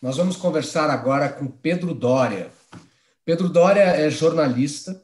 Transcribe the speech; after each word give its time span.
Nós 0.00 0.16
vamos 0.18 0.36
conversar 0.36 0.90
agora 0.90 1.28
com 1.28 1.46
Pedro 1.46 1.94
Dória. 1.94 2.50
Pedro 3.24 3.48
Dória 3.48 3.80
é 3.80 4.10
jornalista, 4.10 5.02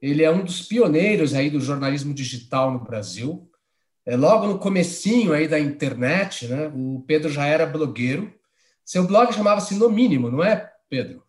ele 0.00 0.24
é 0.24 0.30
um 0.30 0.44
dos 0.44 0.62
pioneiros 0.62 1.34
aí 1.34 1.50
do 1.50 1.60
jornalismo 1.60 2.12
digital 2.12 2.72
no 2.72 2.80
Brasil. 2.80 3.48
É, 4.04 4.16
logo 4.16 4.46
no 4.46 4.58
comecinho 4.58 5.32
aí 5.32 5.46
da 5.46 5.60
internet, 5.60 6.48
né, 6.48 6.72
o 6.74 7.04
Pedro 7.06 7.30
já 7.30 7.46
era 7.46 7.66
blogueiro. 7.66 8.32
Seu 8.84 9.06
blog 9.06 9.32
chamava-se 9.32 9.76
No 9.76 9.88
Mínimo, 9.88 10.28
não 10.28 10.42
é, 10.42 10.72
Pedro? 10.88 11.22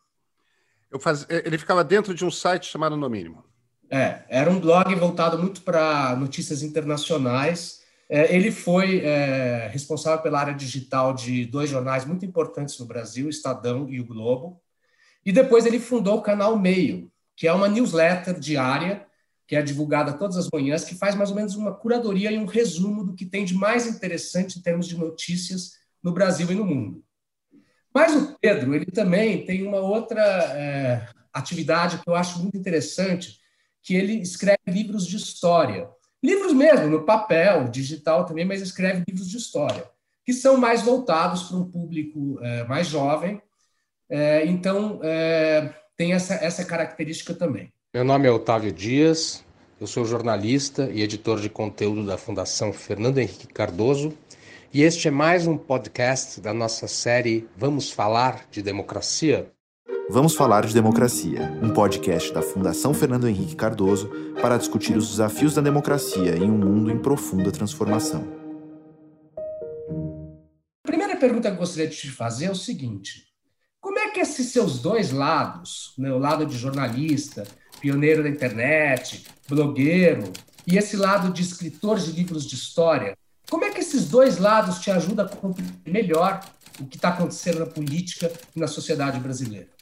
Faz... 0.99 1.27
Ele 1.29 1.57
ficava 1.57 1.83
dentro 1.83 2.15
de 2.15 2.25
um 2.25 2.31
site 2.31 2.65
chamado 2.65 2.97
No 2.97 3.09
Mínimo. 3.09 3.43
É, 3.91 4.23
era 4.27 4.49
um 4.49 4.59
blog 4.59 4.95
voltado 4.95 5.37
muito 5.37 5.61
para 5.61 6.15
notícias 6.15 6.63
internacionais 6.63 7.82
é, 7.82 7.82
ele 8.09 8.51
foi 8.51 8.99
é, 8.99 9.69
responsável 9.71 10.21
pela 10.21 10.39
área 10.39 10.53
digital 10.53 11.13
de 11.13 11.45
dois 11.45 11.69
jornais 11.69 12.05
muito 12.05 12.25
importantes 12.25 12.77
no 12.79 12.85
Brasil, 12.85 13.29
Estadão 13.29 13.89
e 13.89 13.99
o 13.99 14.05
Globo. 14.05 14.61
E 15.25 15.31
depois 15.31 15.65
ele 15.65 15.79
fundou 15.79 16.17
o 16.17 16.21
canal 16.21 16.59
Meio, 16.59 17.11
que 17.35 17.47
é 17.47 17.53
uma 17.53 17.67
newsletter 17.67 18.39
diária 18.39 19.07
que 19.47 19.55
é 19.55 19.61
divulgada 19.61 20.13
todas 20.13 20.37
as 20.37 20.49
manhãs, 20.51 20.83
que 20.83 20.95
faz 20.95 21.15
mais 21.15 21.29
ou 21.29 21.35
menos 21.35 21.55
uma 21.55 21.73
curadoria 21.73 22.31
e 22.31 22.37
um 22.37 22.45
resumo 22.45 23.03
do 23.03 23.13
que 23.13 23.25
tem 23.25 23.45
de 23.45 23.53
mais 23.53 23.85
interessante 23.85 24.57
em 24.57 24.61
termos 24.61 24.87
de 24.87 24.97
notícias 24.97 25.73
no 26.01 26.11
Brasil 26.11 26.49
e 26.51 26.55
no 26.55 26.65
mundo. 26.65 27.03
Mas 27.93 28.15
o 28.15 28.37
Pedro, 28.39 28.73
ele 28.73 28.85
também 28.85 29.45
tem 29.45 29.67
uma 29.67 29.77
outra 29.77 30.21
é, 30.21 31.07
atividade 31.31 31.99
que 31.99 32.09
eu 32.09 32.15
acho 32.15 32.39
muito 32.39 32.57
interessante, 32.57 33.39
que 33.81 33.93
ele 33.93 34.13
escreve 34.21 34.59
livros 34.67 35.05
de 35.05 35.17
história. 35.17 35.87
Livros 36.23 36.53
mesmo, 36.53 36.87
no 36.87 37.03
papel, 37.03 37.65
digital 37.67 38.25
também, 38.25 38.45
mas 38.45 38.61
escreve 38.61 39.03
livros 39.05 39.29
de 39.29 39.35
história, 39.35 39.83
que 40.25 40.31
são 40.31 40.55
mais 40.55 40.81
voltados 40.81 41.43
para 41.43 41.57
um 41.57 41.69
público 41.69 42.39
é, 42.41 42.63
mais 42.63 42.87
jovem. 42.87 43.41
É, 44.09 44.45
então, 44.45 45.01
é, 45.03 45.73
tem 45.97 46.13
essa, 46.13 46.35
essa 46.35 46.63
característica 46.63 47.33
também. 47.33 47.73
Meu 47.93 48.05
nome 48.05 48.25
é 48.27 48.31
Otávio 48.31 48.71
Dias, 48.71 49.43
eu 49.81 49.85
sou 49.85 50.05
jornalista 50.05 50.89
e 50.89 51.01
editor 51.01 51.41
de 51.41 51.49
conteúdo 51.49 52.05
da 52.05 52.17
Fundação 52.17 52.71
Fernando 52.71 53.17
Henrique 53.17 53.47
Cardoso, 53.47 54.17
e 54.73 54.81
este 54.81 55.09
é 55.09 55.11
mais 55.11 55.45
um 55.45 55.57
podcast 55.57 56.39
da 56.39 56.53
nossa 56.53 56.87
série 56.87 57.47
Vamos 57.55 57.91
Falar 57.91 58.47
de 58.49 58.61
Democracia. 58.61 59.51
Vamos 60.09 60.35
falar 60.35 60.65
de 60.65 60.73
democracia, 60.73 61.57
um 61.61 61.69
podcast 61.69 62.33
da 62.33 62.41
Fundação 62.41 62.93
Fernando 62.93 63.27
Henrique 63.27 63.55
Cardoso 63.55 64.09
para 64.41 64.57
discutir 64.57 64.97
os 64.97 65.09
desafios 65.09 65.55
da 65.55 65.61
democracia 65.61 66.35
em 66.35 66.51
um 66.51 66.57
mundo 66.57 66.91
em 66.91 66.99
profunda 66.99 67.49
transformação. 67.51 68.27
A 70.83 70.87
primeira 70.87 71.15
pergunta 71.15 71.49
que 71.49 71.55
eu 71.55 71.59
gostaria 71.59 71.87
de 71.87 71.95
te 71.95 72.11
fazer 72.11 72.45
é 72.45 72.51
o 72.51 72.55
seguinte: 72.55 73.27
como 73.79 73.97
é 73.97 74.09
que 74.09 74.19
esses 74.19 74.51
seus 74.51 74.81
dois 74.81 75.11
lados, 75.11 75.93
né, 75.97 76.11
o 76.11 76.19
lado 76.19 76.45
de 76.45 76.57
jornalista, 76.57 77.47
pioneiro 77.79 78.23
da 78.23 78.29
internet, 78.29 79.25
blogueiro, 79.47 80.33
e 80.67 80.77
esse 80.77 80.97
lado 80.97 81.31
de 81.31 81.41
escritor 81.41 81.97
de 81.97 82.11
livros 82.11 82.45
de 82.45 82.55
história, 82.55 83.17
como 83.49 83.63
é 83.63 83.71
que 83.71 83.79
esses 83.79 84.09
dois 84.09 84.37
lados 84.37 84.79
te 84.79 84.91
ajudam 84.91 85.25
a 85.25 85.29
compreender 85.29 85.79
melhor 85.85 86.43
o 86.79 86.85
que 86.85 86.97
está 86.97 87.09
acontecendo 87.09 87.59
na 87.59 87.65
política 87.65 88.29
e 88.53 88.59
na 88.59 88.67
sociedade 88.67 89.17
brasileira? 89.19 89.72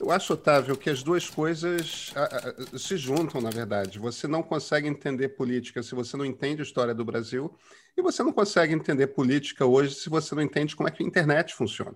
Eu 0.00 0.10
acho, 0.10 0.32
Otávio, 0.32 0.78
que 0.78 0.88
as 0.88 1.02
duas 1.02 1.28
coisas 1.28 2.10
a, 2.16 2.74
a, 2.74 2.78
se 2.78 2.96
juntam, 2.96 3.38
na 3.38 3.50
verdade. 3.50 3.98
Você 3.98 4.26
não 4.26 4.42
consegue 4.42 4.88
entender 4.88 5.28
política 5.30 5.82
se 5.82 5.94
você 5.94 6.16
não 6.16 6.24
entende 6.24 6.62
a 6.62 6.64
história 6.64 6.94
do 6.94 7.04
Brasil, 7.04 7.54
e 7.94 8.00
você 8.00 8.22
não 8.22 8.32
consegue 8.32 8.72
entender 8.72 9.08
política 9.08 9.66
hoje 9.66 9.94
se 9.94 10.08
você 10.08 10.34
não 10.34 10.42
entende 10.42 10.74
como 10.74 10.88
é 10.88 10.90
que 10.90 11.02
a 11.02 11.06
internet 11.06 11.54
funciona, 11.54 11.94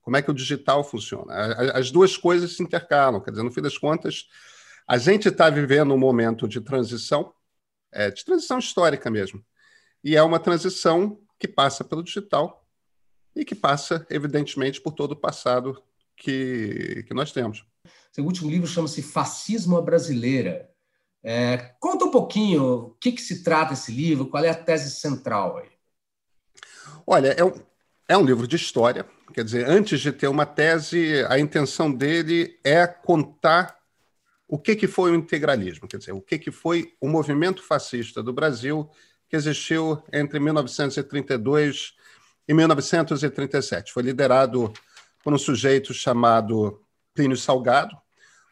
como 0.00 0.16
é 0.16 0.22
que 0.22 0.30
o 0.30 0.34
digital 0.34 0.82
funciona. 0.82 1.30
A, 1.30 1.78
as 1.78 1.90
duas 1.90 2.16
coisas 2.16 2.56
se 2.56 2.62
intercalam, 2.62 3.20
quer 3.20 3.32
dizer, 3.32 3.42
no 3.42 3.52
fim 3.52 3.60
das 3.60 3.76
contas, 3.76 4.28
a 4.88 4.96
gente 4.96 5.28
está 5.28 5.50
vivendo 5.50 5.92
um 5.92 5.98
momento 5.98 6.48
de 6.48 6.58
transição, 6.58 7.34
é, 7.92 8.10
de 8.10 8.24
transição 8.24 8.58
histórica 8.58 9.10
mesmo, 9.10 9.44
e 10.02 10.16
é 10.16 10.22
uma 10.22 10.40
transição 10.40 11.20
que 11.38 11.46
passa 11.46 11.84
pelo 11.84 12.02
digital 12.02 12.66
e 13.36 13.44
que 13.44 13.54
passa, 13.54 14.06
evidentemente, 14.08 14.80
por 14.80 14.92
todo 14.92 15.12
o 15.12 15.16
passado 15.16 15.82
que, 16.16 17.04
que 17.06 17.14
nós 17.14 17.32
temos. 17.32 17.64
Seu 18.12 18.24
último 18.24 18.50
livro 18.50 18.66
chama-se 18.66 19.02
Fascismo 19.02 19.76
à 19.76 19.82
Brasileira. 19.82 20.68
É, 21.24 21.74
conta 21.80 22.04
um 22.04 22.10
pouquinho 22.10 22.64
o 22.64 22.90
que, 23.00 23.12
que 23.12 23.22
se 23.22 23.42
trata 23.42 23.74
esse 23.74 23.92
livro, 23.92 24.26
qual 24.26 24.44
é 24.44 24.50
a 24.50 24.54
tese 24.54 24.90
central 24.90 25.58
aí? 25.58 25.70
Olha, 27.06 27.28
é 27.28 27.44
um, 27.44 27.52
é 28.08 28.16
um 28.16 28.24
livro 28.24 28.46
de 28.46 28.56
história. 28.56 29.06
Quer 29.32 29.44
dizer, 29.44 29.68
antes 29.68 30.00
de 30.00 30.12
ter 30.12 30.28
uma 30.28 30.44
tese, 30.44 31.24
a 31.28 31.38
intenção 31.38 31.92
dele 31.92 32.58
é 32.64 32.86
contar 32.86 33.78
o 34.46 34.58
que, 34.58 34.76
que 34.76 34.86
foi 34.86 35.12
o 35.12 35.14
integralismo, 35.14 35.88
quer 35.88 35.96
dizer, 35.96 36.12
o 36.12 36.20
que, 36.20 36.38
que 36.38 36.50
foi 36.50 36.92
o 37.00 37.08
movimento 37.08 37.62
fascista 37.62 38.22
do 38.22 38.34
Brasil 38.34 38.90
que 39.26 39.34
existiu 39.34 40.02
entre 40.12 40.38
1932 40.38 41.94
e 42.46 42.52
1937. 42.52 43.90
Foi 43.90 44.02
liderado 44.02 44.70
por 45.22 45.32
um 45.32 45.38
sujeito 45.38 45.94
chamado 45.94 46.80
Plínio 47.14 47.36
Salgado. 47.36 47.96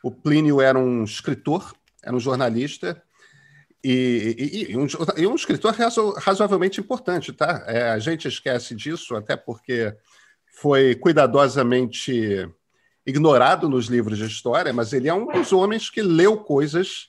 O 0.03 0.11
Plínio 0.11 0.61
era 0.61 0.79
um 0.79 1.05
escritor, 1.05 1.75
era 2.03 2.15
um 2.15 2.21
jornalista 2.21 3.03
e, 3.83 4.37
e, 4.39 4.73
e, 4.73 4.77
um, 4.77 4.87
e 5.17 5.27
um, 5.27 5.35
escritor 5.35 5.75
razo, 5.75 6.13
razoavelmente 6.19 6.81
importante, 6.81 7.33
tá? 7.33 7.65
É, 7.67 7.91
a 7.91 7.99
gente 7.99 8.29
esquece 8.29 8.75
disso, 8.75 9.17
até 9.17 9.37
porque 9.37 9.95
foi 10.53 10.95
cuidadosamente 10.95 12.49
ignorado 13.07 13.69
nos 13.69 13.87
livros 13.87 14.19
de 14.19 14.27
história, 14.27 14.73
mas 14.73 14.93
ele 14.93 15.09
é 15.09 15.15
um 15.15 15.27
dos 15.27 15.53
homens 15.53 15.89
que 15.89 16.03
leu 16.03 16.37
coisas, 16.37 17.09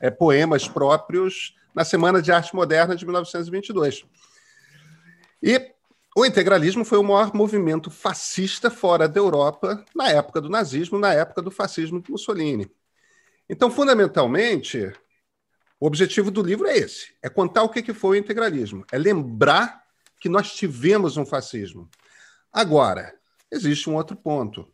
é, 0.00 0.10
poemas 0.10 0.68
próprios, 0.68 1.54
na 1.74 1.84
Semana 1.84 2.22
de 2.22 2.30
Arte 2.30 2.54
Moderna 2.54 2.94
de 2.94 3.04
1922. 3.04 4.04
E 5.42 5.72
o 6.14 6.26
integralismo 6.26 6.84
foi 6.84 6.98
o 6.98 7.02
maior 7.02 7.34
movimento 7.34 7.90
fascista 7.90 8.70
fora 8.70 9.08
da 9.08 9.18
Europa 9.18 9.84
na 9.94 10.08
época 10.10 10.40
do 10.40 10.48
nazismo, 10.48 10.98
na 10.98 11.12
época 11.12 11.40
do 11.40 11.50
fascismo 11.50 12.00
de 12.00 12.10
Mussolini. 12.10 12.70
Então, 13.48 13.70
fundamentalmente, 13.70 14.92
o 15.80 15.86
objetivo 15.86 16.30
do 16.30 16.42
livro 16.42 16.66
é 16.66 16.76
esse: 16.76 17.14
é 17.22 17.28
contar 17.28 17.62
o 17.62 17.68
que 17.68 17.94
foi 17.94 18.18
o 18.18 18.20
integralismo, 18.20 18.84
é 18.92 18.98
lembrar 18.98 19.82
que 20.20 20.28
nós 20.28 20.54
tivemos 20.54 21.16
um 21.16 21.26
fascismo. 21.26 21.88
Agora, 22.52 23.14
existe 23.50 23.88
um 23.88 23.96
outro 23.96 24.14
ponto. 24.14 24.72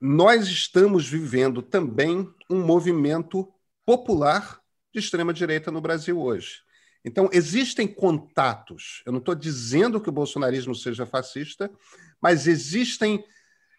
Nós 0.00 0.48
estamos 0.48 1.08
vivendo 1.08 1.62
também 1.62 2.28
um 2.50 2.60
movimento 2.64 3.52
popular 3.84 4.60
de 4.92 4.98
extrema 4.98 5.32
direita 5.32 5.70
no 5.70 5.80
Brasil 5.80 6.20
hoje. 6.20 6.62
Então, 7.04 7.28
existem 7.32 7.86
contatos. 7.86 9.02
Eu 9.04 9.12
não 9.12 9.18
estou 9.18 9.34
dizendo 9.34 10.00
que 10.00 10.08
o 10.08 10.12
bolsonarismo 10.12 10.74
seja 10.74 11.04
fascista, 11.04 11.70
mas 12.20 12.46
existem 12.46 13.24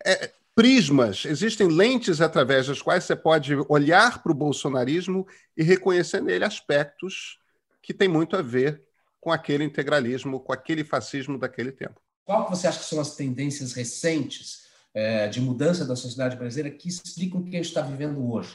é, 0.05 0.31
prismas, 0.55 1.25
existem 1.25 1.67
lentes 1.67 2.21
através 2.21 2.67
das 2.67 2.81
quais 2.81 3.05
você 3.05 3.15
pode 3.15 3.55
olhar 3.69 4.21
para 4.21 4.31
o 4.31 4.35
bolsonarismo 4.35 5.25
e 5.55 5.63
reconhecer 5.63 6.21
nele 6.21 6.43
aspectos 6.43 7.39
que 7.81 7.93
têm 7.93 8.07
muito 8.07 8.35
a 8.35 8.41
ver 8.41 8.81
com 9.19 9.31
aquele 9.31 9.63
integralismo, 9.63 10.39
com 10.39 10.51
aquele 10.51 10.83
fascismo 10.83 11.39
daquele 11.39 11.71
tempo. 11.71 11.99
Qual 12.25 12.45
que 12.45 12.51
você 12.51 12.67
acha 12.67 12.79
que 12.79 12.85
são 12.85 12.99
as 12.99 13.15
tendências 13.15 13.73
recentes 13.73 14.63
é, 14.93 15.27
de 15.27 15.41
mudança 15.41 15.85
da 15.85 15.95
sociedade 15.95 16.35
brasileira 16.35 16.75
que 16.77 16.87
explicam 16.87 17.39
o 17.39 17.43
que 17.43 17.49
a 17.51 17.59
gente 17.59 17.67
está 17.67 17.81
vivendo 17.81 18.31
hoje? 18.31 18.53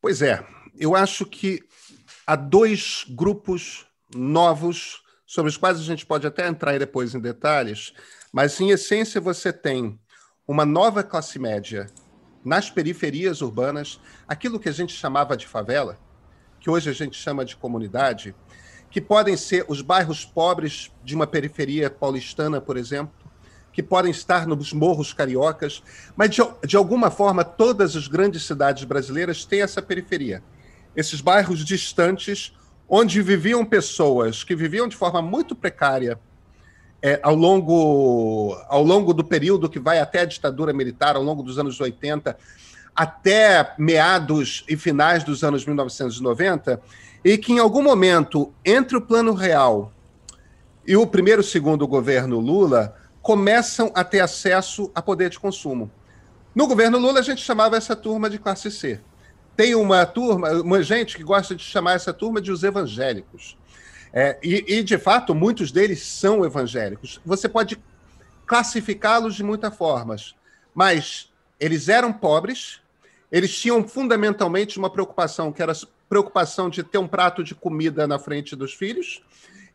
Pois 0.00 0.22
é, 0.22 0.46
eu 0.78 0.94
acho 0.94 1.26
que 1.26 1.62
há 2.26 2.36
dois 2.36 3.04
grupos 3.08 3.86
novos, 4.14 5.02
sobre 5.26 5.50
os 5.50 5.56
quais 5.56 5.78
a 5.78 5.82
gente 5.82 6.04
pode 6.04 6.26
até 6.26 6.46
entrar 6.48 6.78
depois 6.78 7.14
em 7.14 7.20
detalhes, 7.20 7.92
mas 8.32 8.60
em 8.60 8.70
essência 8.70 9.20
você 9.20 9.52
tem 9.52 9.98
uma 10.46 10.64
nova 10.64 11.02
classe 11.02 11.38
média 11.38 11.86
nas 12.44 12.70
periferias 12.70 13.40
urbanas, 13.40 14.00
aquilo 14.26 14.58
que 14.58 14.68
a 14.68 14.72
gente 14.72 14.92
chamava 14.92 15.36
de 15.36 15.46
favela, 15.46 15.98
que 16.58 16.70
hoje 16.70 16.90
a 16.90 16.92
gente 16.92 17.16
chama 17.16 17.44
de 17.44 17.56
comunidade, 17.56 18.34
que 18.90 19.00
podem 19.00 19.36
ser 19.36 19.64
os 19.68 19.82
bairros 19.82 20.24
pobres 20.24 20.90
de 21.04 21.14
uma 21.14 21.26
periferia 21.26 21.88
paulistana, 21.88 22.60
por 22.60 22.76
exemplo, 22.76 23.14
que 23.72 23.82
podem 23.82 24.10
estar 24.10 24.46
nos 24.48 24.72
morros 24.72 25.12
cariocas, 25.12 25.82
mas 26.16 26.30
de, 26.30 26.42
de 26.66 26.76
alguma 26.76 27.10
forma 27.10 27.44
todas 27.44 27.94
as 27.94 28.08
grandes 28.08 28.44
cidades 28.44 28.82
brasileiras 28.82 29.44
têm 29.44 29.62
essa 29.62 29.80
periferia 29.80 30.42
esses 30.94 31.20
bairros 31.20 31.64
distantes, 31.64 32.52
onde 32.88 33.22
viviam 33.22 33.64
pessoas 33.64 34.42
que 34.42 34.56
viviam 34.56 34.88
de 34.88 34.96
forma 34.96 35.22
muito 35.22 35.54
precária 35.54 36.18
é, 37.02 37.18
ao, 37.22 37.34
longo, 37.34 38.54
ao 38.68 38.82
longo 38.82 39.14
do 39.14 39.24
período 39.24 39.68
que 39.68 39.78
vai 39.78 39.98
até 39.98 40.20
a 40.20 40.24
ditadura 40.24 40.72
militar, 40.72 41.16
ao 41.16 41.22
longo 41.22 41.42
dos 41.42 41.58
anos 41.58 41.80
80, 41.80 42.36
até 42.94 43.74
meados 43.78 44.64
e 44.68 44.76
finais 44.76 45.24
dos 45.24 45.42
anos 45.42 45.64
1990, 45.64 46.80
e 47.24 47.38
que 47.38 47.52
em 47.52 47.58
algum 47.58 47.82
momento, 47.82 48.52
entre 48.64 48.96
o 48.96 49.00
Plano 49.00 49.32
Real 49.32 49.92
e 50.86 50.96
o 50.96 51.06
primeiro 51.06 51.42
segundo 51.42 51.86
governo 51.86 52.38
Lula, 52.38 52.94
começam 53.22 53.90
a 53.94 54.02
ter 54.02 54.20
acesso 54.20 54.90
a 54.94 55.00
poder 55.00 55.30
de 55.30 55.38
consumo. 55.38 55.90
No 56.54 56.66
governo 56.66 56.98
Lula, 56.98 57.20
a 57.20 57.22
gente 57.22 57.42
chamava 57.42 57.76
essa 57.76 57.94
turma 57.94 58.28
de 58.28 58.38
classe 58.38 58.70
C. 58.70 59.00
Tem 59.60 59.74
uma 59.74 60.06
turma, 60.06 60.52
uma 60.52 60.82
gente 60.82 61.14
que 61.18 61.22
gosta 61.22 61.54
de 61.54 61.62
chamar 61.62 61.92
essa 61.92 62.14
turma 62.14 62.40
de 62.40 62.50
os 62.50 62.64
evangélicos. 62.64 63.58
É, 64.10 64.38
e, 64.42 64.64
e, 64.66 64.82
de 64.82 64.96
fato, 64.96 65.34
muitos 65.34 65.70
deles 65.70 66.02
são 66.02 66.42
evangélicos. 66.46 67.20
Você 67.26 67.46
pode 67.46 67.78
classificá-los 68.46 69.34
de 69.34 69.42
muitas 69.42 69.76
formas, 69.76 70.34
mas 70.74 71.30
eles 71.60 71.90
eram 71.90 72.10
pobres, 72.10 72.80
eles 73.30 73.54
tinham 73.54 73.86
fundamentalmente 73.86 74.78
uma 74.78 74.88
preocupação, 74.88 75.52
que 75.52 75.60
era 75.60 75.72
a 75.72 75.76
preocupação 76.08 76.70
de 76.70 76.82
ter 76.82 76.96
um 76.96 77.06
prato 77.06 77.44
de 77.44 77.54
comida 77.54 78.06
na 78.06 78.18
frente 78.18 78.56
dos 78.56 78.72
filhos 78.72 79.22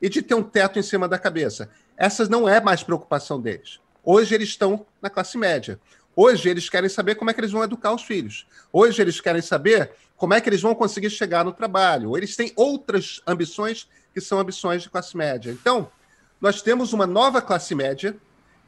e 0.01 0.09
de 0.09 0.23
ter 0.23 0.33
um 0.33 0.41
teto 0.41 0.79
em 0.79 0.81
cima 0.81 1.07
da 1.07 1.19
cabeça. 1.19 1.69
Essa 1.95 2.27
não 2.27 2.49
é 2.49 2.59
mais 2.59 2.81
preocupação 2.81 3.39
deles. 3.39 3.79
Hoje 4.03 4.33
eles 4.33 4.49
estão 4.49 4.83
na 4.99 5.11
classe 5.11 5.37
média. 5.37 5.79
Hoje 6.15 6.49
eles 6.49 6.69
querem 6.69 6.89
saber 6.89 7.15
como 7.15 7.29
é 7.29 7.33
que 7.33 7.39
eles 7.39 7.51
vão 7.51 7.63
educar 7.63 7.93
os 7.93 8.03
filhos. 8.03 8.47
Hoje 8.71 9.01
eles 9.01 9.19
querem 9.19 9.41
saber 9.41 9.91
como 10.15 10.33
é 10.33 10.39
que 10.39 10.47
eles 10.47 10.61
vão 10.61 10.73
conseguir 10.73 11.09
chegar 11.09 11.43
no 11.43 11.51
trabalho. 11.51 12.15
Eles 12.15 12.35
têm 12.35 12.53
outras 12.55 13.21
ambições 13.27 13.89
que 14.13 14.21
são 14.21 14.39
ambições 14.39 14.83
de 14.83 14.89
classe 14.89 15.17
média. 15.17 15.51
Então, 15.51 15.91
nós 16.39 16.61
temos 16.61 16.93
uma 16.93 17.05
nova 17.05 17.41
classe 17.41 17.75
média 17.75 18.15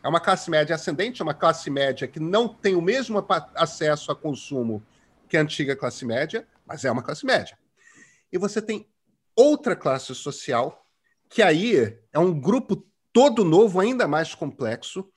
é 0.04 0.10
uma 0.10 0.20
classe 0.20 0.50
média 0.50 0.76
ascendente, 0.76 1.22
é 1.22 1.24
uma 1.24 1.34
classe 1.34 1.70
média 1.70 2.08
que 2.08 2.20
não 2.20 2.48
tem 2.48 2.76
o 2.76 2.82
mesmo 2.82 3.26
acesso 3.56 4.10
a 4.10 4.16
consumo 4.16 4.82
que 5.28 5.36
a 5.36 5.42
antiga 5.42 5.76
classe 5.76 6.06
média, 6.06 6.48
mas 6.66 6.86
é 6.86 6.92
uma 6.92 7.04
classe 7.04 7.26
média. 7.26 7.58
E 8.32 8.38
você 8.38 8.62
tem 8.62 8.88
outra 9.36 9.76
classe 9.76 10.16
social, 10.16 10.86
que 11.28 11.42
aí 11.42 11.98
é 12.14 12.20
um 12.20 12.40
grupo 12.40 12.86
todo 13.12 13.44
novo, 13.44 13.82
ainda 13.82 14.08
mais 14.08 14.34
complexo, 14.34 15.10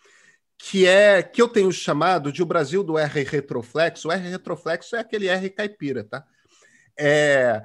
que 0.63 0.87
é 0.87 1.23
que 1.23 1.41
eu 1.41 1.49
tenho 1.49 1.73
chamado 1.73 2.31
de 2.31 2.43
o 2.43 2.47
Brasil 2.47 2.85
do 2.85 2.99
R 2.99 3.25
retroflexo. 3.25 4.09
O 4.09 4.13
R 4.13 4.29
retroflexo 4.29 4.95
é 4.95 5.01
aquele 5.01 5.27
R 5.27 5.49
caipira, 5.49 6.05
tá? 6.05 6.23
É, 6.99 7.65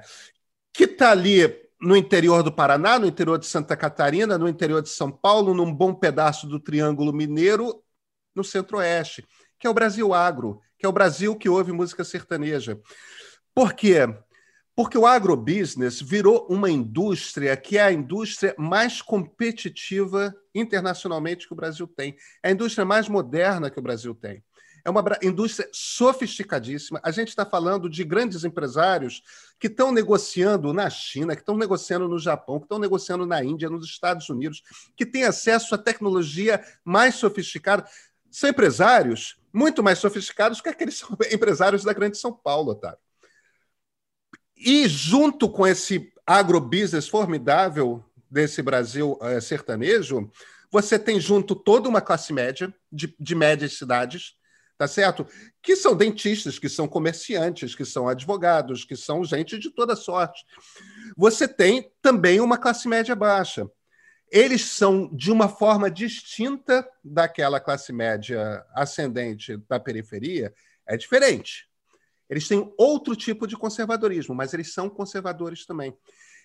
que 0.72 0.84
está 0.84 1.10
ali 1.10 1.42
no 1.78 1.94
interior 1.94 2.42
do 2.42 2.50
Paraná, 2.50 2.98
no 2.98 3.06
interior 3.06 3.38
de 3.38 3.46
Santa 3.46 3.76
Catarina, 3.76 4.38
no 4.38 4.48
interior 4.48 4.80
de 4.80 4.88
São 4.88 5.12
Paulo, 5.12 5.52
num 5.52 5.72
bom 5.72 5.94
pedaço 5.94 6.46
do 6.46 6.58
Triângulo 6.58 7.12
Mineiro, 7.12 7.82
no 8.34 8.42
Centro-Oeste, 8.42 9.26
que 9.58 9.66
é 9.66 9.70
o 9.70 9.74
Brasil 9.74 10.14
agro, 10.14 10.60
que 10.78 10.86
é 10.86 10.88
o 10.88 10.92
Brasil 10.92 11.36
que 11.36 11.50
ouve 11.50 11.72
música 11.72 12.02
sertaneja. 12.02 12.80
Por 13.54 13.74
quê? 13.74 14.08
Porque 14.76 14.98
o 14.98 15.06
agrobusiness 15.06 16.02
virou 16.02 16.46
uma 16.50 16.68
indústria 16.70 17.56
que 17.56 17.78
é 17.78 17.82
a 17.82 17.90
indústria 17.90 18.54
mais 18.58 19.00
competitiva 19.00 20.36
internacionalmente 20.54 21.46
que 21.46 21.54
o 21.54 21.56
Brasil 21.56 21.86
tem. 21.86 22.14
É 22.42 22.50
a 22.50 22.52
indústria 22.52 22.84
mais 22.84 23.08
moderna 23.08 23.70
que 23.70 23.78
o 23.78 23.82
Brasil 23.82 24.14
tem. 24.14 24.44
É 24.84 24.90
uma 24.90 25.02
indústria 25.22 25.66
sofisticadíssima. 25.72 27.00
A 27.02 27.10
gente 27.10 27.28
está 27.28 27.46
falando 27.46 27.88
de 27.88 28.04
grandes 28.04 28.44
empresários 28.44 29.22
que 29.58 29.66
estão 29.66 29.90
negociando 29.90 30.74
na 30.74 30.90
China, 30.90 31.34
que 31.34 31.40
estão 31.40 31.56
negociando 31.56 32.06
no 32.06 32.18
Japão, 32.18 32.58
que 32.58 32.66
estão 32.66 32.78
negociando 32.78 33.24
na 33.24 33.42
Índia, 33.42 33.70
nos 33.70 33.86
Estados 33.86 34.28
Unidos, 34.28 34.62
que 34.94 35.06
têm 35.06 35.24
acesso 35.24 35.74
à 35.74 35.78
tecnologia 35.78 36.62
mais 36.84 37.14
sofisticada. 37.14 37.86
São 38.30 38.50
empresários 38.50 39.40
muito 39.50 39.82
mais 39.82 39.98
sofisticados 39.98 40.60
que 40.60 40.68
aqueles 40.68 41.02
empresários 41.32 41.82
da 41.82 41.94
Grande 41.94 42.18
São 42.18 42.30
Paulo, 42.30 42.72
Otávio. 42.72 43.05
E 44.56 44.88
junto 44.88 45.48
com 45.48 45.66
esse 45.66 46.12
agrobusiness 46.26 47.08
formidável 47.08 48.02
desse 48.30 48.62
Brasil 48.62 49.18
é, 49.20 49.40
sertanejo, 49.40 50.30
você 50.70 50.98
tem 50.98 51.20
junto 51.20 51.54
toda 51.54 51.88
uma 51.88 52.00
classe 52.00 52.32
média, 52.32 52.74
de, 52.90 53.14
de 53.18 53.34
médias 53.34 53.74
cidades, 53.74 54.34
tá 54.76 54.86
certo? 54.88 55.26
Que 55.62 55.76
são 55.76 55.96
dentistas, 55.96 56.58
que 56.58 56.68
são 56.68 56.88
comerciantes, 56.88 57.74
que 57.74 57.84
são 57.84 58.08
advogados, 58.08 58.84
que 58.84 58.96
são 58.96 59.24
gente 59.24 59.58
de 59.58 59.70
toda 59.70 59.96
sorte. 59.96 60.44
Você 61.16 61.46
tem 61.46 61.90
também 62.02 62.40
uma 62.40 62.58
classe 62.58 62.88
média 62.88 63.14
baixa. 63.14 63.70
Eles 64.30 64.64
são 64.64 65.08
de 65.14 65.30
uma 65.30 65.48
forma 65.48 65.90
distinta 65.90 66.86
daquela 67.04 67.60
classe 67.60 67.92
média 67.92 68.64
ascendente 68.74 69.56
da 69.68 69.78
periferia, 69.78 70.52
é 70.86 70.96
diferente. 70.96 71.68
Eles 72.28 72.48
têm 72.48 72.72
outro 72.76 73.14
tipo 73.14 73.46
de 73.46 73.56
conservadorismo, 73.56 74.34
mas 74.34 74.52
eles 74.52 74.72
são 74.72 74.88
conservadores 74.88 75.64
também. 75.64 75.96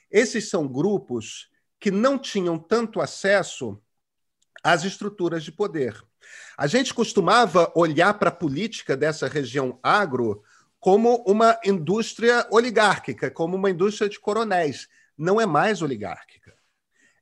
Esses 0.10 0.50
são 0.50 0.68
grupos 0.68 1.50
que 1.80 1.90
não 1.90 2.20
tinham 2.20 2.60
tanto 2.60 3.02
acesso 3.02 3.82
às 4.64 4.84
estruturas 4.84 5.44
de 5.44 5.52
poder. 5.52 6.00
A 6.58 6.68
gente 6.68 6.94
costumava 6.94 7.72
olhar 7.76 8.14
para 8.14 8.30
a 8.30 8.34
política 8.34 8.96
dessa 8.96 9.28
região 9.28 9.80
agro 9.82 10.44
como 10.80 11.24
uma 11.28 11.60
indústria 11.66 12.48
oligárquica, 12.52 13.32
como 13.32 13.56
uma 13.56 13.70
indústria 13.70 14.10
de 14.10 14.20
coronéis. 14.20 14.88
Não 15.18 15.40
é 15.40 15.46
mais 15.46 15.82
oligárquica. 15.82 16.56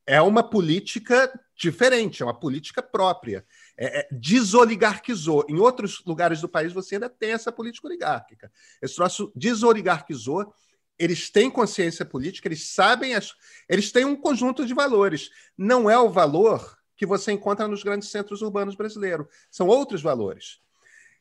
É 0.05 0.21
uma 0.21 0.41
política 0.41 1.31
diferente, 1.55 2.23
é 2.23 2.25
uma 2.25 2.37
política 2.37 2.81
própria. 2.81 3.45
É, 3.81 4.01
é, 4.01 4.07
desoligarquizou. 4.11 5.45
Em 5.47 5.57
outros 5.57 6.03
lugares 6.05 6.41
do 6.41 6.49
país 6.49 6.73
você 6.73 6.95
ainda 6.95 7.09
tem 7.09 7.31
essa 7.31 7.49
política 7.49 7.87
oligárquica. 7.87 8.51
Esse 8.81 8.95
troço 8.95 9.31
desoligarquizou. 9.33 10.53
Eles 10.97 11.29
têm 11.29 11.49
consciência 11.49 12.03
política, 12.03 12.49
eles 12.49 12.73
sabem, 12.73 13.15
as, 13.15 13.33
eles 13.69 13.89
têm 13.89 14.03
um 14.03 14.17
conjunto 14.17 14.65
de 14.65 14.73
valores. 14.73 15.29
Não 15.57 15.89
é 15.89 15.97
o 15.97 16.09
valor 16.09 16.77
que 16.97 17.05
você 17.05 17.31
encontra 17.31 17.69
nos 17.69 17.81
grandes 17.81 18.09
centros 18.09 18.41
urbanos 18.41 18.75
brasileiros. 18.75 19.27
São 19.49 19.65
outros 19.67 20.01
valores. 20.01 20.59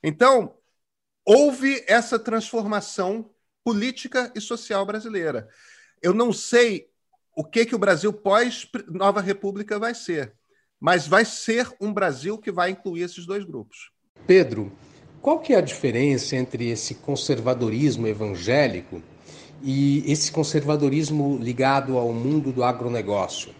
Então, 0.03 0.57
houve 1.25 1.85
essa 1.87 2.19
transformação 2.19 3.31
política 3.63 4.33
e 4.35 4.41
social 4.41 4.85
brasileira. 4.85 5.49
Eu 6.03 6.13
não 6.13 6.33
sei 6.33 6.91
o 7.37 7.45
que, 7.45 7.65
que 7.65 7.75
o 7.77 7.79
Brasil 7.79 8.13
pós-Nova 8.13 9.21
República 9.21 9.79
vai 9.79 9.95
ser, 9.95 10.35
mas 10.81 11.07
vai 11.07 11.25
ser 11.25 11.69
um 11.81 11.93
Brasil 11.93 12.39
que 12.39 12.53
vai 12.53 12.71
incluir 12.71 13.03
esses 13.03 13.27
dois 13.27 13.45
grupos. 13.45 13.91
Pedro, 14.27 14.73
qual 15.21 15.41
que 15.41 15.53
é 15.53 15.57
a 15.57 15.63
diferença 15.63 16.37
entre 16.37 16.69
esse 16.71 16.95
conservadorismo 16.97 18.07
evangélico 18.07 19.03
e 19.63 20.05
esse 20.11 20.31
conservadorismo 20.31 21.39
ligado 21.39 21.99
ao 21.99 22.13
mundo 22.13 22.53
do 22.53 22.63
agronegócio? 22.63 23.53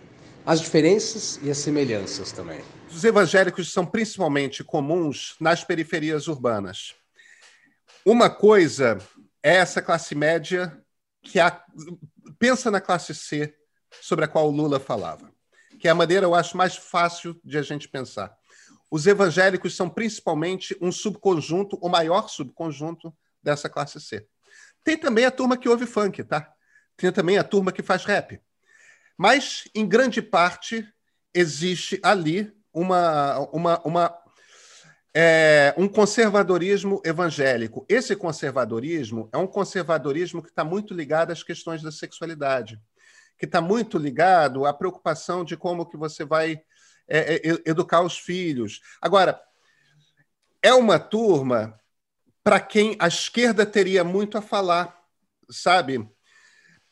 as 0.49 0.63
diferenças 0.63 1.39
e 1.43 1.51
as 1.51 1.59
semelhanças 1.59 2.33
também. 2.33 2.63
Os 2.91 3.05
evangélicos 3.05 3.71
são 3.71 3.85
principalmente 3.85 4.65
comuns 4.65 5.37
nas 5.39 5.63
periferias 5.63 6.27
urbanas. 6.27 6.95
Uma 8.03 8.31
coisa 8.31 8.97
é 9.43 9.57
essa 9.57 9.83
classe 9.83 10.15
média 10.15 10.83
que 11.21 11.39
a... 11.39 11.63
pensa 12.39 12.71
na 12.71 12.81
classe 12.81 13.15
C, 13.15 13.55
sobre 14.01 14.25
a 14.25 14.29
qual 14.29 14.49
o 14.49 14.51
Lula 14.51 14.81
falava, 14.81 15.31
que 15.79 15.89
é 15.89 15.91
a 15.91 15.95
maneira, 15.95 16.27
eu 16.27 16.35
acho, 16.35 16.57
mais 16.57 16.77
fácil 16.77 17.39
de 17.45 17.57
a 17.57 17.63
gente 17.63 17.89
pensar. 17.89 18.37
Os 18.91 19.07
evangélicos 19.07 19.77
são 19.77 19.89
principalmente 19.89 20.77
um 20.81 20.91
subconjunto, 20.91 21.79
o 21.81 21.89
maior 21.89 22.29
subconjunto 22.29 23.15
dessa 23.43 23.69
classe 23.69 24.01
C. 24.01 24.27
Tem 24.83 24.97
também 24.97 25.25
a 25.25 25.31
turma 25.31 25.57
que 25.57 25.69
ouve 25.69 25.87
funk, 25.87 26.25
tá? 26.25 26.51
Tem 26.97 27.13
também 27.13 27.39
a 27.39 27.45
turma 27.45 27.71
que 27.71 27.83
faz 27.83 28.05
rap. 28.05 28.41
Mas, 29.17 29.65
em 29.75 29.87
grande 29.87 30.23
parte, 30.23 30.87
existe 31.35 32.01
ali 32.03 32.53
uma, 32.73 33.39
uma, 33.53 33.81
uma 33.85 34.19
é, 35.15 35.75
um 35.77 35.89
conservadorismo 35.89 37.01
evangélico. 37.05 37.85
Esse 37.89 38.15
conservadorismo 38.15 39.29
é 39.33 39.37
um 39.37 39.47
conservadorismo 39.47 40.43
que 40.43 40.49
está 40.49 40.65
muito 40.65 40.95
ligado 40.95 41.33
às 41.33 41.43
questões 41.43 41.83
da 41.83 41.91
sexualidade, 41.91 42.81
que 43.39 43.47
está 43.47 43.61
muito 43.61 43.97
ligado 43.97 44.67
à 44.67 44.73
preocupação 44.75 45.45
de 45.45 45.57
como 45.57 45.87
que 45.87 45.97
você 45.97 46.25
vai 46.25 46.61
é, 47.07 47.37
é, 47.37 47.41
educar 47.65 48.03
os 48.03 48.19
filhos. 48.19 48.81
Agora, 49.01 49.41
é 50.63 50.75
uma 50.75 50.99
turma 50.99 51.79
para 52.43 52.61
quem 52.61 52.97
a 52.99 53.07
esquerda 53.07 53.65
teria 53.65 54.03
muito 54.03 54.37
a 54.37 54.43
falar, 54.43 54.99
sabe? 55.51 56.09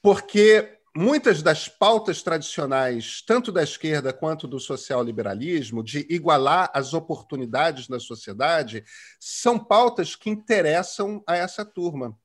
Porque 0.00 0.78
muitas 0.94 1.42
das 1.42 1.68
pautas 1.68 2.22
tradicionais, 2.22 3.22
tanto 3.26 3.50
da 3.50 3.62
esquerda 3.62 4.12
quanto 4.12 4.46
do 4.46 4.60
social-liberalismo, 4.60 5.82
de 5.82 6.06
igualar 6.08 6.70
as 6.72 6.94
oportunidades 6.94 7.88
na 7.88 7.98
sociedade, 7.98 8.84
são 9.18 9.58
pautas 9.58 10.14
que 10.14 10.30
interessam 10.30 11.22
a 11.26 11.36
essa 11.36 11.64
turma. 11.64 12.16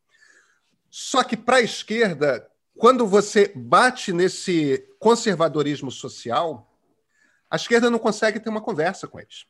Só 0.90 1.24
que, 1.24 1.38
para 1.38 1.58
a 1.58 1.62
esquerda, 1.62 2.46
quando 2.82 3.06
você 3.06 3.52
bate 3.56 4.12
nesse 4.12 4.84
conservadorismo 4.98 5.92
social, 5.92 6.68
a 7.48 7.56
esquerda 7.56 7.92
não 7.92 8.00
consegue 8.00 8.40
ter 8.40 8.50
uma 8.50 8.60
conversa 8.60 9.08
com 9.08 9.20
eles. 9.20 9.46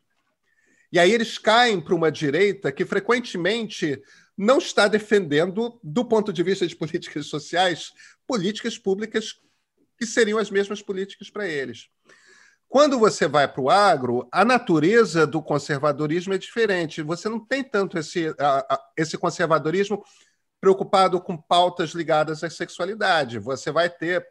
E 0.91 0.99
aí 0.99 1.13
eles 1.13 1.37
caem 1.37 1.79
para 1.79 1.95
uma 1.95 2.11
direita 2.11 2.73
que 2.73 2.83
frequentemente 2.83 4.03
não 4.37 4.57
está 4.57 4.85
defendendo, 4.85 5.79
do 5.81 6.03
ponto 6.03 6.33
de 6.33 6.43
vista 6.43 6.67
de 6.67 6.75
políticas 6.75 7.27
sociais, 7.27 7.93
políticas 8.27 8.77
públicas 8.77 9.39
que 9.97 10.05
seriam 10.05 10.37
as 10.37 10.51
mesmas 10.51 10.81
políticas 10.81 11.29
para 11.29 11.47
eles. 11.47 11.87
Quando 12.67 12.99
você 12.99 13.29
vai 13.29 13.47
para 13.47 13.61
o 13.61 13.69
agro, 13.69 14.27
a 14.29 14.43
natureza 14.43 15.25
do 15.25 15.41
conservadorismo 15.41 16.33
é 16.33 16.37
diferente. 16.37 17.01
Você 17.01 17.29
não 17.29 17.39
tem 17.39 17.63
tanto 17.63 17.97
esse, 17.97 18.25
esse 18.97 19.17
conservadorismo 19.17 20.03
preocupado 20.61 21.19
com 21.19 21.35
pautas 21.35 21.91
ligadas 21.91 22.43
à 22.43 22.49
sexualidade. 22.49 23.39
Você 23.39 23.71
vai 23.71 23.89
ter 23.89 24.25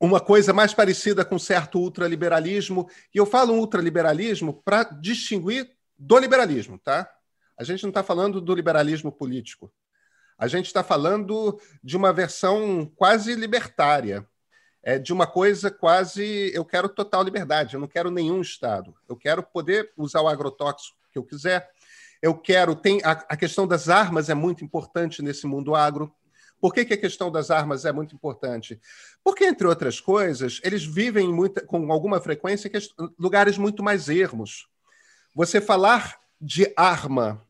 uma 0.00 0.20
coisa 0.20 0.52
mais 0.52 0.72
parecida 0.72 1.24
com 1.24 1.38
certo 1.38 1.80
ultraliberalismo. 1.80 2.88
E 3.12 3.18
eu 3.18 3.26
falo 3.26 3.54
ultraliberalismo 3.54 4.62
para 4.62 4.84
distinguir 4.84 5.76
do 5.98 6.16
liberalismo, 6.16 6.78
tá? 6.78 7.10
A 7.58 7.64
gente 7.64 7.82
não 7.82 7.90
está 7.90 8.04
falando 8.04 8.40
do 8.40 8.54
liberalismo 8.54 9.10
político. 9.10 9.72
A 10.38 10.46
gente 10.46 10.66
está 10.66 10.84
falando 10.84 11.60
de 11.82 11.96
uma 11.96 12.12
versão 12.12 12.86
quase 12.94 13.34
libertária 13.34 14.24
é, 14.80 14.96
de 14.96 15.12
uma 15.12 15.26
coisa 15.26 15.68
quase. 15.68 16.52
Eu 16.54 16.64
quero 16.64 16.88
total 16.88 17.24
liberdade, 17.24 17.74
eu 17.74 17.80
não 17.80 17.88
quero 17.88 18.12
nenhum 18.12 18.40
Estado. 18.40 18.94
Eu 19.08 19.16
quero 19.16 19.42
poder 19.42 19.92
usar 19.96 20.20
o 20.20 20.28
agrotóxico 20.28 20.96
que 21.10 21.18
eu 21.18 21.24
quiser. 21.24 21.68
Eu 22.20 22.34
quero. 22.34 22.74
Tem, 22.74 23.00
a, 23.04 23.12
a 23.12 23.36
questão 23.36 23.66
das 23.66 23.88
armas 23.88 24.28
é 24.28 24.34
muito 24.34 24.64
importante 24.64 25.22
nesse 25.22 25.46
mundo 25.46 25.74
agro. 25.74 26.12
Por 26.60 26.74
que, 26.74 26.84
que, 26.84 26.94
a 26.94 26.98
questão 26.98 27.30
das 27.30 27.50
armas 27.50 27.84
é 27.84 27.92
muito 27.92 28.14
importante? 28.14 28.80
Porque, 29.22 29.44
entre 29.44 29.66
outras 29.66 30.00
coisas, 30.00 30.60
eles 30.64 30.84
vivem 30.84 31.32
muita, 31.32 31.64
com 31.64 31.92
alguma 31.92 32.20
frequência 32.20 32.68
em 32.68 33.10
lugares 33.18 33.56
muito 33.56 33.82
mais 33.82 34.08
ermos. 34.08 34.68
Você 35.34 35.60
falar 35.60 36.18
de 36.40 36.72
arma 36.76 37.46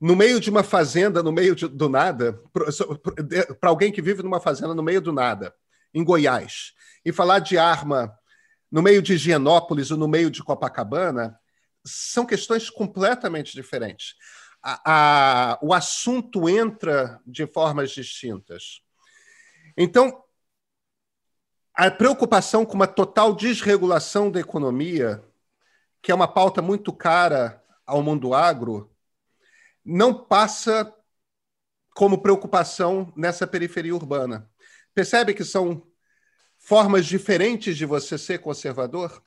no 0.00 0.14
meio 0.14 0.38
de 0.38 0.50
uma 0.50 0.62
fazenda, 0.62 1.22
no 1.22 1.32
meio 1.32 1.56
de, 1.56 1.66
do 1.66 1.88
nada, 1.88 2.40
para 3.60 3.70
alguém 3.70 3.90
que 3.90 4.00
vive 4.00 4.22
numa 4.22 4.40
fazenda 4.40 4.72
no 4.74 4.82
meio 4.82 5.00
do 5.00 5.12
nada, 5.12 5.52
em 5.92 6.04
Goiás, 6.04 6.74
e 7.04 7.12
falar 7.12 7.40
de 7.40 7.58
arma 7.58 8.16
no 8.70 8.82
meio 8.82 9.02
de 9.02 9.14
Higienópolis 9.14 9.90
ou 9.90 9.96
no 9.96 10.06
meio 10.06 10.30
de 10.30 10.42
Copacabana, 10.44 11.38
são 11.84 12.26
questões 12.26 12.70
completamente 12.70 13.52
diferentes. 13.52 14.14
A, 14.62 15.52
a, 15.52 15.58
o 15.62 15.72
assunto 15.72 16.48
entra 16.48 17.20
de 17.26 17.46
formas 17.46 17.90
distintas. 17.90 18.82
Então, 19.76 20.22
a 21.74 21.90
preocupação 21.90 22.66
com 22.66 22.74
uma 22.74 22.88
total 22.88 23.34
desregulação 23.34 24.30
da 24.30 24.40
economia, 24.40 25.24
que 26.02 26.10
é 26.10 26.14
uma 26.14 26.26
pauta 26.26 26.60
muito 26.60 26.92
cara 26.92 27.62
ao 27.86 28.02
mundo 28.02 28.34
agro, 28.34 28.92
não 29.84 30.12
passa 30.12 30.92
como 31.94 32.20
preocupação 32.20 33.12
nessa 33.16 33.46
periferia 33.46 33.94
urbana. 33.94 34.50
Percebe 34.94 35.32
que 35.32 35.44
são 35.44 35.86
formas 36.58 37.06
diferentes 37.06 37.76
de 37.76 37.86
você 37.86 38.18
ser 38.18 38.40
conservador? 38.40 39.22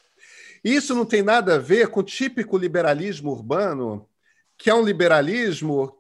Isso 0.64 0.94
não 0.94 1.06
tem 1.06 1.22
nada 1.22 1.56
a 1.56 1.60
ver 1.60 1.88
com 1.88 2.02
o 2.02 2.04
típico 2.04 2.58
liberalismo 2.58 3.32
urbano, 3.32 4.08
que 4.58 4.70
é 4.70 4.74
um 4.74 4.84
liberalismo 4.84 5.98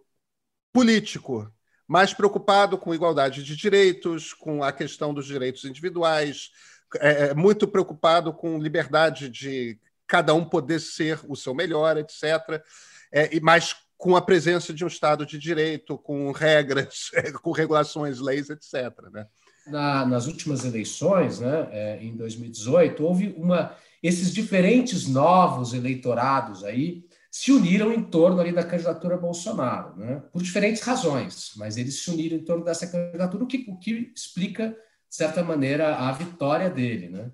político, 0.71 1.51
mais 1.87 2.13
preocupado 2.13 2.77
com 2.77 2.93
igualdade 2.93 3.43
de 3.43 3.55
direitos, 3.55 4.33
com 4.33 4.63
a 4.63 4.71
questão 4.71 5.13
dos 5.13 5.25
direitos 5.25 5.65
individuais, 5.65 6.51
é, 6.99 7.29
é 7.29 7.33
muito 7.33 7.67
preocupado 7.67 8.33
com 8.33 8.59
liberdade 8.59 9.29
de 9.29 9.79
cada 10.07 10.33
um 10.33 10.45
poder 10.45 10.79
ser 10.79 11.19
o 11.27 11.35
seu 11.35 11.53
melhor, 11.53 11.97
etc. 11.97 12.63
É, 13.11 13.39
mas 13.41 13.75
com 13.97 14.15
a 14.15 14.21
presença 14.21 14.73
de 14.73 14.83
um 14.83 14.87
Estado 14.87 15.25
de 15.25 15.37
direito, 15.37 15.97
com 15.97 16.31
regras, 16.31 17.11
com 17.41 17.51
regulações, 17.51 18.19
leis, 18.19 18.49
etc. 18.49 18.73
Né? 19.11 19.25
na, 19.65 20.05
nas 20.05 20.27
últimas 20.27 20.65
eleições, 20.65 21.39
né, 21.39 21.67
é, 21.71 21.99
em 22.01 22.15
2018, 22.15 23.03
houve 23.03 23.33
uma. 23.37 23.75
Esses 24.01 24.33
diferentes 24.33 25.07
novos 25.07 25.73
eleitorados 25.73 26.63
aí 26.63 27.03
se 27.31 27.51
uniram 27.51 27.93
em 27.93 28.03
torno 28.03 28.41
ali 28.41 28.51
da 28.51 28.63
candidatura 28.63 29.15
Bolsonaro, 29.15 29.95
né, 29.95 30.21
por 30.33 30.41
diferentes 30.41 30.81
razões, 30.81 31.53
mas 31.55 31.77
eles 31.77 32.03
se 32.03 32.09
uniram 32.09 32.35
em 32.35 32.43
torno 32.43 32.65
dessa 32.65 32.85
candidatura, 32.87 33.43
o 33.43 33.47
que, 33.47 33.65
o 33.69 33.77
que 33.77 34.11
explica, 34.13 34.69
de 34.69 35.15
certa 35.15 35.41
maneira, 35.41 35.95
a 35.95 36.11
vitória 36.11 36.69
dele. 36.69 37.09
Né. 37.09 37.31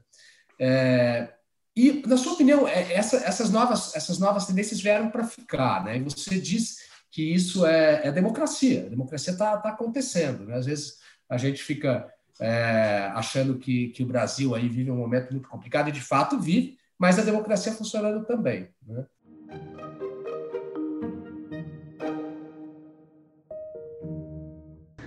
É, 0.59 1.33
e, 1.75 2.03
na 2.07 2.17
sua 2.17 2.33
opinião, 2.33 2.67
é, 2.67 2.93
essa, 2.93 3.17
essas, 3.17 3.51
novas, 3.51 3.95
essas 3.95 4.17
novas 4.17 4.47
tendências 4.47 4.81
vieram 4.81 5.11
para 5.11 5.23
ficar, 5.23 5.83
né? 5.85 5.97
E 5.97 6.01
você 6.01 6.39
diz 6.39 6.77
que 7.11 7.21
isso 7.21 7.67
é, 7.67 8.07
é 8.07 8.11
democracia. 8.11 8.87
A 8.87 8.89
democracia 8.89 9.33
está 9.33 9.57
tá 9.57 9.69
acontecendo. 9.69 10.45
Né? 10.45 10.55
Às 10.55 10.65
vezes 10.65 10.97
a 11.29 11.37
gente 11.37 11.61
fica 11.61 12.11
é, 12.39 13.11
achando 13.13 13.57
que, 13.57 13.89
que 13.89 14.03
o 14.03 14.07
Brasil 14.07 14.53
aí 14.53 14.67
vive 14.67 14.91
um 14.91 14.97
momento 14.97 15.31
muito 15.31 15.49
complicado, 15.49 15.89
e 15.89 15.91
de 15.91 16.01
fato 16.01 16.39
vive, 16.39 16.77
mas 16.97 17.17
a 17.19 17.23
democracia 17.23 17.71
funcionando 17.71 18.25
também. 18.25 18.69
Né? 18.85 19.05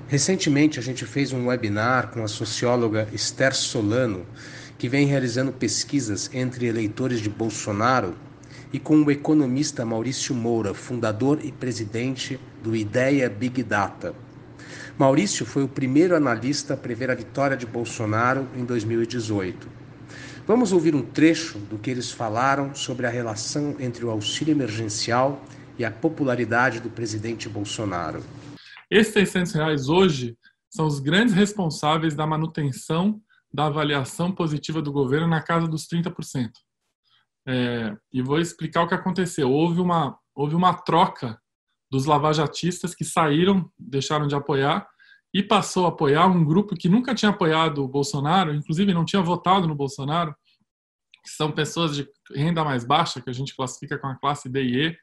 Recentemente, 0.09 0.79
a 0.81 0.83
gente 0.83 1.07
fez 1.07 1.33
um 1.33 1.47
webinar 1.47 2.11
com 2.11 2.25
a 2.25 2.29
socióloga 2.29 3.09
Esther 3.13 3.55
Solano, 3.55 4.27
que 4.77 4.89
vem 4.89 5.07
realizando 5.07 5.53
pesquisas 5.53 6.29
entre 6.35 6.67
eleitores 6.67 7.21
de 7.21 7.29
Bolsonaro, 7.29 8.17
e 8.73 8.79
com 8.79 9.03
o 9.03 9.11
economista 9.11 9.85
Maurício 9.85 10.35
Moura, 10.35 10.75
fundador 10.75 11.39
e 11.45 11.53
presidente 11.53 12.41
do 12.63 12.75
Ideia 12.75 13.29
Big 13.29 13.63
Data, 13.63 14.15
Maurício 15.01 15.47
foi 15.47 15.63
o 15.63 15.69
primeiro 15.69 16.15
analista 16.15 16.75
a 16.75 16.77
prever 16.77 17.11
a 17.11 17.15
vitória 17.15 17.57
de 17.57 17.65
Bolsonaro 17.65 18.47
em 18.55 18.67
2018. 18.67 19.67
Vamos 20.47 20.73
ouvir 20.73 20.95
um 20.95 21.01
trecho 21.01 21.59
do 21.59 21.79
que 21.79 21.91
eles 21.91 22.13
falaram 22.13 22.75
sobre 22.75 23.07
a 23.07 23.09
relação 23.09 23.77
entre 23.81 24.05
o 24.05 24.11
auxílio 24.11 24.53
emergencial 24.53 25.43
e 25.79 25.87
a 25.87 25.91
popularidade 25.91 26.81
do 26.81 26.91
presidente 26.91 27.49
Bolsonaro. 27.49 28.23
Esses 28.91 29.15
600 29.15 29.53
reais 29.53 29.89
hoje 29.89 30.37
são 30.69 30.87
os 30.87 31.01
grandes 31.01 31.33
responsáveis 31.33 32.15
da 32.15 32.27
manutenção 32.27 33.23
da 33.51 33.69
avaliação 33.69 34.31
positiva 34.31 34.83
do 34.83 34.93
governo 34.93 35.29
na 35.29 35.41
casa 35.41 35.67
dos 35.67 35.89
30%. 35.89 36.51
É, 37.49 37.97
e 38.13 38.21
vou 38.21 38.39
explicar 38.39 38.83
o 38.83 38.87
que 38.87 38.95
aconteceu. 38.95 39.51
Houve 39.51 39.81
uma, 39.81 40.19
houve 40.35 40.55
uma 40.55 40.75
troca 40.75 41.41
dos 41.91 42.07
lavajatistas 42.07 42.95
que 42.95 43.05
saíram, 43.05 43.71
deixaram 43.79 44.27
de 44.27 44.35
apoiar 44.35 44.89
e 45.35 45.43
passou 45.43 45.87
a 45.87 45.89
apoiar 45.89 46.27
um 46.27 46.45
grupo 46.45 46.77
que 46.77 46.89
nunca 46.89 47.15
tinha 47.15 47.31
apoiado 47.31 47.83
o 47.83 47.89
Bolsonaro, 47.89 48.55
inclusive 48.55 48.95
não 48.95 49.05
tinha 49.05 49.23
votado 49.23 49.67
no 49.67 49.75
Bolsonaro, 49.75 50.35
que 51.23 51.31
são 51.31 51.53
pessoas 51.53 51.95
de 51.95 52.09
renda 52.35 52.65
mais 52.65 52.85
baixa, 52.85 53.21
que 53.21 53.31
a 53.31 53.33
gente 53.33 53.55
classifica 53.55 53.99
com 53.99 54.07
a 54.07 54.17
classe 54.17 54.49
D 54.49 54.63
e 54.63 54.87
E, 54.87 54.97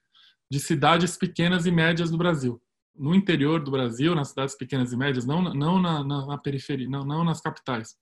de 0.49 0.59
cidades 0.59 1.17
pequenas 1.17 1.65
e 1.65 1.71
médias 1.71 2.09
do 2.09 2.17
Brasil. 2.17 2.61
No 2.95 3.13
interior 3.13 3.61
do 3.63 3.69
Brasil, 3.69 4.15
nas 4.15 4.29
cidades 4.29 4.55
pequenas 4.55 4.91
e 4.91 4.97
médias, 4.97 5.25
não, 5.25 5.41
não 5.41 5.79
na, 5.79 6.03
na, 6.03 6.25
na 6.25 6.37
periferia, 6.37 6.89
não, 6.89 7.05
não 7.05 7.23
nas 7.23 7.39
capitais. 7.39 7.95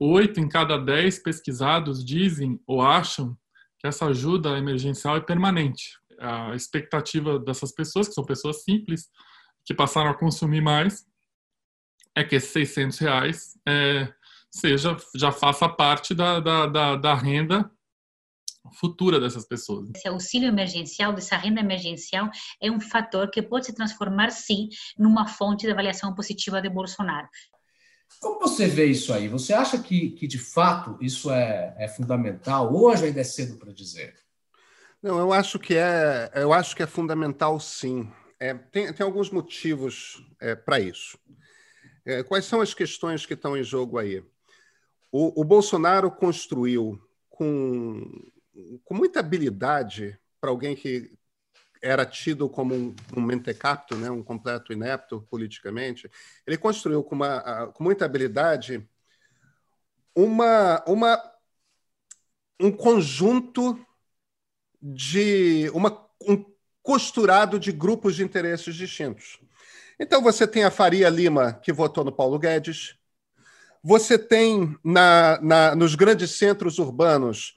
Oito 0.00 0.40
em 0.40 0.48
cada 0.48 0.78
dez 0.78 1.18
pesquisados 1.18 2.04
dizem 2.04 2.58
ou 2.66 2.80
acham 2.80 3.36
que 3.78 3.86
essa 3.86 4.06
ajuda 4.06 4.56
emergencial 4.56 5.16
é 5.16 5.20
permanente 5.20 6.01
a 6.22 6.54
expectativa 6.54 7.38
dessas 7.38 7.72
pessoas, 7.72 8.08
que 8.08 8.14
são 8.14 8.24
pessoas 8.24 8.62
simples, 8.62 9.08
que 9.64 9.74
passaram 9.74 10.10
a 10.10 10.18
consumir 10.18 10.60
mais, 10.60 11.06
é 12.14 12.22
que 12.22 12.36
esses 12.36 12.50
600 12.50 12.98
reais 12.98 13.58
é, 13.66 14.12
seja, 14.50 14.96
já 15.14 15.32
faça 15.32 15.68
parte 15.68 16.14
da, 16.14 16.40
da, 16.40 16.66
da, 16.66 16.96
da 16.96 17.14
renda 17.14 17.70
futura 18.74 19.18
dessas 19.18 19.46
pessoas. 19.46 19.90
Esse 19.94 20.08
auxílio 20.08 20.48
emergencial, 20.48 21.12
dessa 21.12 21.36
renda 21.36 21.60
emergencial, 21.60 22.30
é 22.60 22.70
um 22.70 22.80
fator 22.80 23.30
que 23.30 23.42
pode 23.42 23.66
se 23.66 23.74
transformar, 23.74 24.30
sim, 24.30 24.68
numa 24.96 25.26
fonte 25.26 25.66
de 25.66 25.72
avaliação 25.72 26.14
positiva 26.14 26.60
de 26.60 26.68
Bolsonaro. 26.68 27.28
Como 28.20 28.38
você 28.38 28.68
vê 28.68 28.86
isso 28.86 29.12
aí? 29.12 29.26
Você 29.28 29.52
acha 29.52 29.78
que, 29.78 30.10
que 30.10 30.26
de 30.26 30.38
fato, 30.38 30.96
isso 31.00 31.30
é, 31.30 31.74
é 31.78 31.88
fundamental? 31.88 32.72
Hoje 32.72 33.06
ainda 33.06 33.20
é 33.20 33.24
cedo 33.24 33.58
para 33.58 33.72
dizer. 33.72 34.14
Não, 35.02 35.18
eu 35.18 35.32
acho 35.32 35.58
que 35.58 35.74
é, 35.74 36.30
eu 36.36 36.52
acho 36.52 36.76
que 36.76 36.82
é 36.82 36.86
fundamental, 36.86 37.58
sim. 37.58 38.08
É, 38.38 38.54
tem, 38.54 38.92
tem 38.92 39.04
alguns 39.04 39.30
motivos 39.30 40.24
é, 40.40 40.54
para 40.54 40.78
isso. 40.78 41.18
É, 42.04 42.22
quais 42.22 42.44
são 42.44 42.60
as 42.60 42.72
questões 42.72 43.26
que 43.26 43.34
estão 43.34 43.56
em 43.56 43.64
jogo 43.64 43.98
aí? 43.98 44.24
O, 45.10 45.40
o 45.40 45.44
Bolsonaro 45.44 46.08
construiu 46.08 47.00
com, 47.28 48.30
com 48.84 48.94
muita 48.94 49.18
habilidade 49.18 50.16
para 50.40 50.50
alguém 50.50 50.76
que 50.76 51.12
era 51.82 52.06
tido 52.06 52.48
como 52.48 52.72
um, 52.72 52.94
um 53.16 53.20
mentecapto, 53.20 53.96
né, 53.96 54.08
um 54.08 54.22
completo 54.22 54.72
inepto 54.72 55.26
politicamente, 55.28 56.08
ele 56.46 56.56
construiu 56.56 57.02
com, 57.02 57.16
uma, 57.16 57.66
com 57.72 57.82
muita 57.82 58.04
habilidade 58.04 58.88
uma, 60.14 60.80
uma, 60.86 61.32
um 62.60 62.70
conjunto 62.70 63.84
de 64.82 65.70
uma, 65.72 66.04
um 66.26 66.44
costurado 66.82 67.58
de 67.58 67.70
grupos 67.70 68.16
de 68.16 68.24
interesses 68.24 68.74
distintos. 68.74 69.38
Então 69.98 70.20
você 70.20 70.46
tem 70.46 70.64
a 70.64 70.70
Faria 70.70 71.08
Lima, 71.08 71.52
que 71.52 71.72
votou 71.72 72.04
no 72.04 72.10
Paulo 72.10 72.38
Guedes, 72.38 72.96
Você 73.84 74.16
tem 74.18 74.76
na, 74.84 75.40
na, 75.40 75.74
nos 75.74 75.94
grandes 75.94 76.32
centros 76.32 76.78
urbanos 76.78 77.54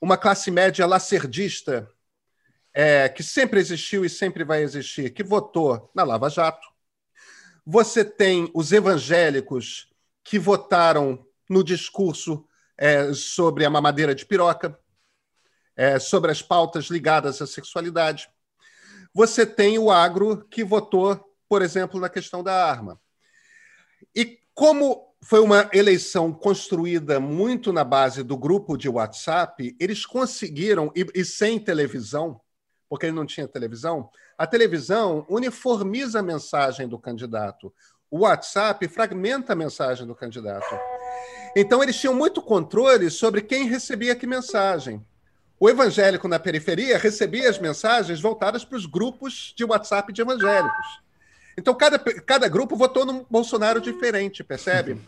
uma 0.00 0.16
classe 0.16 0.50
média 0.50 0.86
lacerdista 0.86 1.88
é, 2.72 3.08
que 3.08 3.22
sempre 3.22 3.60
existiu 3.60 4.04
e 4.04 4.08
sempre 4.08 4.44
vai 4.44 4.62
existir, 4.62 5.10
que 5.10 5.22
votou 5.22 5.90
na 5.94 6.02
Lava 6.02 6.28
Jato. 6.28 6.66
Você 7.66 8.04
tem 8.04 8.50
os 8.54 8.72
evangélicos 8.72 9.92
que 10.24 10.38
votaram 10.38 11.24
no 11.48 11.62
discurso 11.62 12.44
é, 12.76 13.12
sobre 13.12 13.64
a 13.64 13.70
mamadeira 13.70 14.14
de 14.14 14.24
piroca, 14.24 14.78
é, 15.80 15.98
sobre 15.98 16.30
as 16.30 16.42
pautas 16.42 16.88
ligadas 16.90 17.40
à 17.40 17.46
sexualidade. 17.46 18.28
Você 19.14 19.46
tem 19.46 19.78
o 19.78 19.90
agro 19.90 20.44
que 20.50 20.62
votou, 20.62 21.18
por 21.48 21.62
exemplo, 21.62 21.98
na 21.98 22.10
questão 22.10 22.44
da 22.44 22.52
arma. 22.66 23.00
E 24.14 24.38
como 24.52 25.14
foi 25.22 25.40
uma 25.40 25.70
eleição 25.72 26.34
construída 26.34 27.18
muito 27.18 27.72
na 27.72 27.82
base 27.82 28.22
do 28.22 28.36
grupo 28.36 28.76
de 28.76 28.90
WhatsApp, 28.90 29.74
eles 29.80 30.04
conseguiram, 30.04 30.92
e, 30.94 31.06
e 31.14 31.24
sem 31.24 31.58
televisão, 31.58 32.38
porque 32.86 33.06
ele 33.06 33.16
não 33.16 33.24
tinha 33.24 33.48
televisão, 33.48 34.10
a 34.36 34.46
televisão 34.46 35.24
uniformiza 35.30 36.18
a 36.18 36.22
mensagem 36.22 36.86
do 36.86 36.98
candidato. 36.98 37.72
O 38.10 38.18
WhatsApp 38.18 38.86
fragmenta 38.86 39.54
a 39.54 39.56
mensagem 39.56 40.06
do 40.06 40.14
candidato. 40.14 40.78
Então, 41.56 41.82
eles 41.82 41.98
tinham 41.98 42.14
muito 42.14 42.42
controle 42.42 43.10
sobre 43.10 43.40
quem 43.40 43.66
recebia 43.66 44.14
que 44.14 44.26
mensagem. 44.26 45.02
O 45.62 45.68
evangélico 45.68 46.26
na 46.26 46.38
periferia 46.38 46.96
recebia 46.96 47.50
as 47.50 47.58
mensagens 47.58 48.18
voltadas 48.18 48.64
para 48.64 48.78
os 48.78 48.86
grupos 48.86 49.52
de 49.54 49.62
WhatsApp 49.62 50.10
de 50.10 50.22
evangélicos. 50.22 50.86
Então, 51.54 51.74
cada, 51.74 51.98
cada 51.98 52.48
grupo 52.48 52.74
votou 52.74 53.04
num 53.04 53.26
Bolsonaro 53.28 53.78
diferente, 53.78 54.42
percebe? 54.42 54.98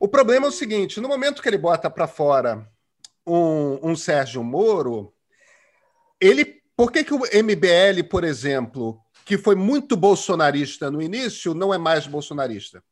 O 0.00 0.08
problema 0.08 0.46
é 0.46 0.48
o 0.48 0.52
seguinte: 0.52 0.98
no 0.98 1.08
momento 1.08 1.42
que 1.42 1.48
ele 1.48 1.58
bota 1.58 1.90
para 1.90 2.08
fora 2.08 2.66
um, 3.26 3.90
um 3.90 3.94
Sérgio 3.94 4.42
Moro, 4.42 5.12
ele, 6.18 6.62
por 6.74 6.90
que, 6.90 7.04
que 7.04 7.12
o 7.12 7.18
MBL, 7.18 8.08
por 8.08 8.24
exemplo, 8.24 8.98
que 9.26 9.36
foi 9.36 9.54
muito 9.54 9.94
bolsonarista 9.94 10.90
no 10.90 11.02
início, 11.02 11.52
não 11.52 11.74
é 11.74 11.76
mais 11.76 12.06
bolsonarista? 12.06 12.82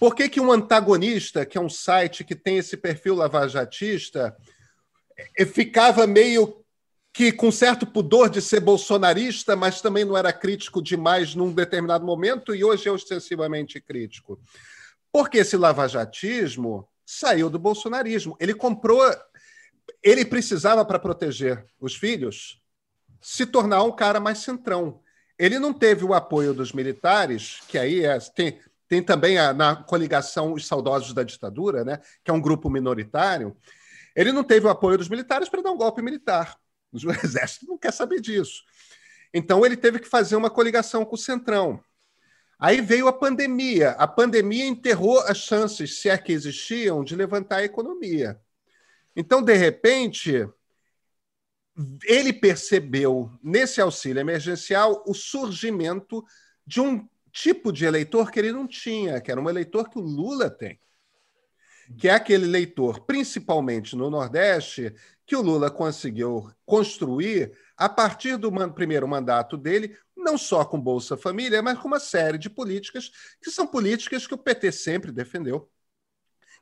Por 0.00 0.14
que, 0.14 0.30
que 0.30 0.40
um 0.40 0.50
antagonista, 0.50 1.44
que 1.44 1.58
é 1.58 1.60
um 1.60 1.68
site 1.68 2.24
que 2.24 2.34
tem 2.34 2.56
esse 2.56 2.74
perfil 2.74 3.16
lavajatista, 3.16 4.34
ficava 5.46 6.06
meio 6.06 6.64
que 7.12 7.32
com 7.32 7.50
certo 7.50 7.86
pudor 7.86 8.30
de 8.30 8.40
ser 8.40 8.60
bolsonarista, 8.60 9.56
mas 9.56 9.80
também 9.80 10.04
não 10.04 10.16
era 10.16 10.32
crítico 10.32 10.82
demais 10.82 11.34
num 11.34 11.52
determinado 11.52 12.04
momento 12.04 12.54
e 12.54 12.62
hoje 12.62 12.88
é 12.88 12.92
ostensivamente 12.92 13.80
crítico? 13.80 14.40
Porque 15.10 15.38
esse 15.38 15.56
lavajatismo 15.56 16.88
saiu 17.04 17.48
do 17.50 17.58
bolsonarismo. 17.58 18.36
Ele 18.38 18.54
comprou 18.54 19.02
ele 20.02 20.24
precisava, 20.24 20.84
para 20.84 20.98
proteger 20.98 21.64
os 21.80 21.94
filhos, 21.94 22.60
se 23.20 23.46
tornar 23.46 23.82
um 23.82 23.92
cara 23.92 24.20
mais 24.20 24.38
centrão. 24.38 25.00
Ele 25.38 25.58
não 25.58 25.72
teve 25.72 26.04
o 26.04 26.14
apoio 26.14 26.54
dos 26.54 26.72
militares, 26.72 27.60
que 27.68 27.78
aí 27.78 28.04
é, 28.04 28.18
tem, 28.18 28.60
tem 28.88 29.02
também 29.02 29.38
a, 29.38 29.52
na 29.52 29.76
coligação 29.76 30.52
Os 30.52 30.66
Saudosos 30.66 31.12
da 31.12 31.22
Ditadura, 31.22 31.84
né, 31.84 32.00
que 32.24 32.30
é 32.30 32.34
um 32.34 32.40
grupo 32.40 32.70
minoritário. 32.70 33.56
Ele 34.18 34.32
não 34.32 34.42
teve 34.42 34.66
o 34.66 34.68
apoio 34.68 34.98
dos 34.98 35.08
militares 35.08 35.48
para 35.48 35.62
dar 35.62 35.70
um 35.70 35.76
golpe 35.76 36.02
militar. 36.02 36.58
O 36.92 36.96
exército 37.24 37.66
não 37.66 37.78
quer 37.78 37.92
saber 37.92 38.20
disso. 38.20 38.64
Então 39.32 39.64
ele 39.64 39.76
teve 39.76 40.00
que 40.00 40.08
fazer 40.08 40.34
uma 40.34 40.50
coligação 40.50 41.04
com 41.04 41.14
o 41.14 41.18
Centrão. 41.18 41.80
Aí 42.58 42.80
veio 42.80 43.06
a 43.06 43.12
pandemia. 43.12 43.90
A 43.90 44.08
pandemia 44.08 44.66
enterrou 44.66 45.20
as 45.20 45.38
chances, 45.38 46.00
se 46.00 46.08
é 46.08 46.18
que 46.18 46.32
existiam, 46.32 47.04
de 47.04 47.14
levantar 47.14 47.58
a 47.58 47.64
economia. 47.64 48.40
Então, 49.14 49.40
de 49.40 49.54
repente, 49.54 50.48
ele 52.02 52.32
percebeu 52.32 53.30
nesse 53.40 53.80
auxílio 53.80 54.18
emergencial 54.18 55.04
o 55.06 55.14
surgimento 55.14 56.24
de 56.66 56.80
um 56.80 57.08
tipo 57.30 57.72
de 57.72 57.84
eleitor 57.84 58.32
que 58.32 58.40
ele 58.40 58.50
não 58.50 58.66
tinha, 58.66 59.20
que 59.20 59.30
era 59.30 59.40
um 59.40 59.48
eleitor 59.48 59.88
que 59.88 59.98
o 59.98 60.02
Lula 60.02 60.50
tem. 60.50 60.80
Que 61.96 62.08
é 62.08 62.12
aquele 62.12 62.44
eleitor, 62.44 63.00
principalmente 63.00 63.96
no 63.96 64.10
Nordeste, 64.10 64.94
que 65.26 65.36
o 65.36 65.42
Lula 65.42 65.70
conseguiu 65.70 66.50
construir 66.66 67.52
a 67.76 67.88
partir 67.88 68.36
do 68.36 68.50
primeiro 68.72 69.06
mandato 69.06 69.56
dele, 69.56 69.96
não 70.16 70.36
só 70.36 70.64
com 70.64 70.80
Bolsa 70.80 71.16
Família, 71.16 71.62
mas 71.62 71.78
com 71.78 71.88
uma 71.88 72.00
série 72.00 72.38
de 72.38 72.50
políticas 72.50 73.10
que 73.42 73.50
são 73.50 73.66
políticas 73.66 74.26
que 74.26 74.34
o 74.34 74.38
PT 74.38 74.72
sempre 74.72 75.12
defendeu 75.12 75.70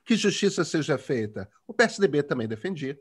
que 0.07 0.15
justiça 0.15 0.63
seja 0.63 0.97
feita. 0.97 1.49
O 1.67 1.73
PSDB 1.73 2.23
também 2.23 2.47
defendia. 2.47 2.97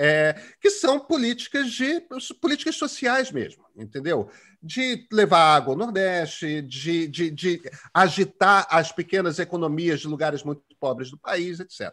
É, 0.00 0.40
que 0.60 0.70
são 0.70 1.00
políticas 1.00 1.72
de 1.72 2.00
políticas 2.40 2.76
sociais 2.76 3.32
mesmo, 3.32 3.64
entendeu? 3.76 4.30
De 4.62 5.08
levar 5.10 5.56
água 5.56 5.74
ao 5.74 5.78
Nordeste, 5.78 6.62
de, 6.62 7.08
de, 7.08 7.30
de 7.32 7.62
agitar 7.92 8.64
as 8.70 8.92
pequenas 8.92 9.40
economias 9.40 9.98
de 9.98 10.06
lugares 10.06 10.44
muito 10.44 10.62
pobres 10.78 11.10
do 11.10 11.18
país, 11.18 11.58
etc. 11.58 11.92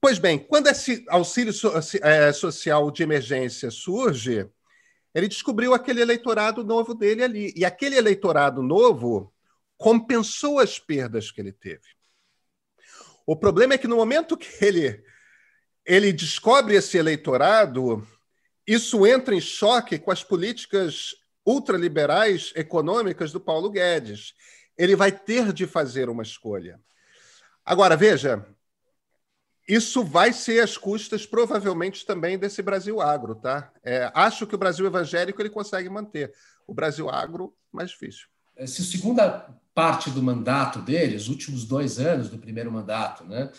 Pois 0.00 0.18
bem, 0.18 0.38
quando 0.38 0.68
esse 0.68 1.04
auxílio 1.08 1.52
é, 2.00 2.32
social 2.32 2.90
de 2.90 3.02
emergência 3.02 3.70
surge, 3.70 4.48
ele 5.14 5.28
descobriu 5.28 5.74
aquele 5.74 6.00
eleitorado 6.00 6.64
novo 6.64 6.94
dele 6.94 7.22
ali. 7.22 7.52
E 7.56 7.64
aquele 7.64 7.96
eleitorado 7.96 8.62
novo 8.62 9.32
compensou 9.76 10.58
as 10.58 10.78
perdas 10.78 11.30
que 11.30 11.40
ele 11.40 11.52
teve. 11.52 11.94
O 13.26 13.36
problema 13.36 13.74
é 13.74 13.78
que 13.78 13.88
no 13.88 13.96
momento 13.96 14.36
que 14.36 14.64
ele, 14.64 15.02
ele 15.84 16.12
descobre 16.12 16.74
esse 16.74 16.96
eleitorado, 16.96 18.06
isso 18.66 19.06
entra 19.06 19.34
em 19.34 19.40
choque 19.40 19.98
com 19.98 20.10
as 20.10 20.24
políticas 20.24 21.14
ultraliberais 21.44 22.52
econômicas 22.56 23.30
do 23.30 23.40
Paulo 23.40 23.70
Guedes. 23.70 24.34
Ele 24.76 24.96
vai 24.96 25.12
ter 25.12 25.52
de 25.52 25.66
fazer 25.66 26.08
uma 26.08 26.22
escolha. 26.22 26.80
Agora, 27.64 27.96
veja, 27.96 28.46
isso 29.68 30.04
vai 30.04 30.32
ser 30.32 30.62
às 30.62 30.76
custas, 30.76 31.26
provavelmente, 31.26 32.04
também 32.04 32.38
desse 32.38 32.60
Brasil 32.62 33.00
agro, 33.00 33.34
tá? 33.34 33.70
É, 33.82 34.10
acho 34.14 34.46
que 34.46 34.54
o 34.54 34.58
Brasil 34.58 34.86
evangélico 34.86 35.40
ele 35.40 35.50
consegue 35.50 35.88
manter. 35.88 36.32
O 36.66 36.74
Brasil 36.74 37.08
agro, 37.10 37.54
mais 37.70 37.90
difícil. 37.90 38.26
Se 38.66 38.82
a 38.82 38.84
segunda 38.84 39.48
parte 39.74 40.10
do 40.10 40.22
mandato 40.22 40.80
dele, 40.80 41.16
os 41.16 41.28
últimos 41.28 41.64
dois 41.64 41.98
anos 41.98 42.28
do 42.28 42.38
primeiro 42.38 42.70
mandato, 42.70 43.24
né, 43.24 43.50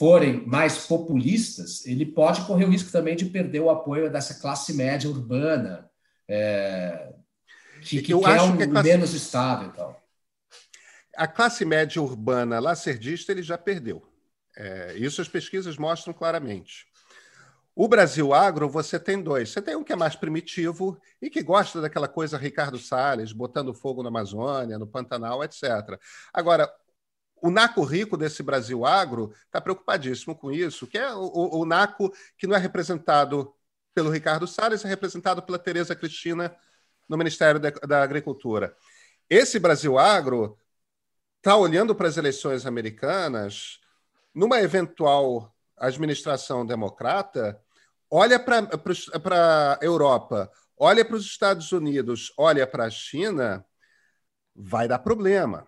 forem 0.00 0.46
mais 0.46 0.86
populistas, 0.86 1.84
ele 1.84 2.06
pode 2.06 2.40
correr 2.46 2.64
o 2.64 2.70
risco 2.70 2.90
também 2.90 3.14
de 3.14 3.26
perder 3.26 3.60
o 3.60 3.68
apoio 3.68 4.10
dessa 4.10 4.40
classe 4.40 4.72
média 4.72 5.10
urbana, 5.10 5.90
é, 6.26 7.12
que, 7.82 8.00
que 8.00 8.18
quer 8.18 8.40
um 8.40 8.56
que 8.56 8.66
classe... 8.66 8.88
menos 8.88 9.12
Estado 9.12 9.66
e 9.66 9.76
tal. 9.76 10.02
A 11.14 11.28
classe 11.28 11.66
média 11.66 12.00
urbana 12.00 12.58
lacerdista 12.58 13.30
ele 13.30 13.42
já 13.42 13.58
perdeu. 13.58 14.02
É, 14.56 14.94
isso 14.96 15.20
as 15.20 15.28
pesquisas 15.28 15.76
mostram 15.76 16.14
claramente. 16.14 16.86
O 17.76 17.86
Brasil 17.86 18.32
Agro, 18.32 18.70
você 18.70 18.98
tem 18.98 19.22
dois. 19.22 19.50
Você 19.50 19.60
tem 19.60 19.76
um 19.76 19.84
que 19.84 19.92
é 19.92 19.96
mais 19.96 20.16
primitivo 20.16 20.98
e 21.20 21.28
que 21.28 21.42
gosta 21.42 21.78
daquela 21.78 22.08
coisa 22.08 22.38
Ricardo 22.38 22.78
Salles, 22.78 23.32
botando 23.32 23.74
fogo 23.74 24.02
na 24.02 24.08
Amazônia, 24.08 24.78
no 24.78 24.86
Pantanal, 24.86 25.44
etc. 25.44 25.98
Agora, 26.32 26.72
o 27.42 27.50
Naco 27.50 27.82
Rico 27.82 28.16
desse 28.16 28.42
Brasil 28.42 28.84
Agro 28.84 29.32
está 29.46 29.60
preocupadíssimo 29.60 30.34
com 30.34 30.50
isso, 30.52 30.86
que 30.86 30.98
é 30.98 31.12
o, 31.14 31.60
o, 31.60 31.64
Naco 31.64 32.12
que 32.36 32.46
não 32.46 32.56
é 32.56 32.58
representado 32.58 33.54
pelo 33.94 34.10
Ricardo 34.10 34.46
Salles, 34.46 34.84
é 34.84 34.88
representado 34.88 35.42
pela 35.42 35.58
Tereza 35.58 35.94
Cristina 35.94 36.54
no 37.08 37.16
Ministério 37.16 37.60
da, 37.60 37.70
da 37.70 38.02
Agricultura. 38.02 38.76
Esse 39.28 39.58
Brasil 39.58 39.98
Agro 39.98 40.58
está 41.38 41.56
olhando 41.56 41.94
para 41.94 42.08
as 42.08 42.16
eleições 42.16 42.66
americanas 42.66 43.80
numa 44.34 44.60
eventual 44.60 45.54
administração 45.76 46.64
democrata, 46.64 47.60
olha 48.10 48.38
para 48.38 49.78
a 49.80 49.84
Europa, 49.84 50.50
olha 50.76 51.04
para 51.04 51.16
os 51.16 51.24
Estados 51.24 51.72
Unidos, 51.72 52.32
olha 52.36 52.66
para 52.66 52.84
a 52.84 52.90
China, 52.90 53.64
vai 54.54 54.86
dar 54.86 54.98
problema. 54.98 55.66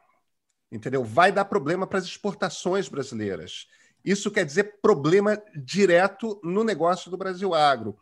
Entendeu? 0.73 1.05
Vai 1.05 1.31
dar 1.31 1.45
problema 1.45 1.87
para 1.87 1.99
as 1.99 2.07
exportações 2.07 2.89
brasileiras. 2.89 3.67
Isso 4.03 4.31
quer 4.31 4.45
dizer 4.45 4.81
problema 4.81 5.41
direto 5.55 6.41
no 6.43 6.65
negócio 6.65 7.11
do 7.11 7.17
Brasil 7.17 7.55
Agro. 7.55 7.97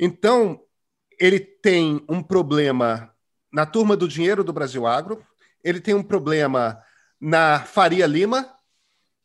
Então, 0.00 0.64
ele 1.20 1.38
tem 1.38 2.04
um 2.08 2.22
problema 2.22 3.14
na 3.52 3.66
turma 3.66 3.96
do 3.96 4.08
dinheiro 4.08 4.42
do 4.42 4.52
Brasil 4.52 4.86
Agro, 4.86 5.24
ele 5.62 5.80
tem 5.80 5.94
um 5.94 6.02
problema 6.02 6.82
na 7.20 7.60
Faria 7.60 8.06
Lima, 8.06 8.52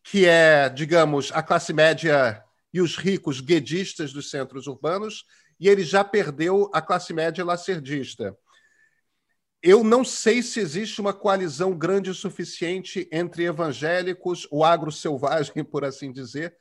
que 0.03 0.25
é, 0.25 0.69
digamos, 0.69 1.31
a 1.33 1.41
classe 1.41 1.73
média 1.73 2.43
e 2.73 2.81
os 2.81 2.97
ricos 2.97 3.39
guedistas 3.39 4.11
dos 4.11 4.29
centros 4.29 4.67
urbanos, 4.67 5.25
e 5.59 5.67
ele 5.67 5.83
já 5.83 6.03
perdeu 6.03 6.69
a 6.73 6.81
classe 6.81 7.13
média 7.13 7.43
lacerdista. 7.43 8.37
Eu 9.61 9.83
não 9.83 10.03
sei 10.03 10.41
se 10.41 10.59
existe 10.59 11.01
uma 11.01 11.13
coalizão 11.13 11.75
grande 11.75 12.09
o 12.09 12.15
suficiente 12.15 13.07
entre 13.11 13.45
evangélicos, 13.45 14.47
o 14.51 14.63
agro 14.63 14.91
selvagem, 14.91 15.63
por 15.65 15.83
assim 15.83 16.11
dizer, 16.11 16.55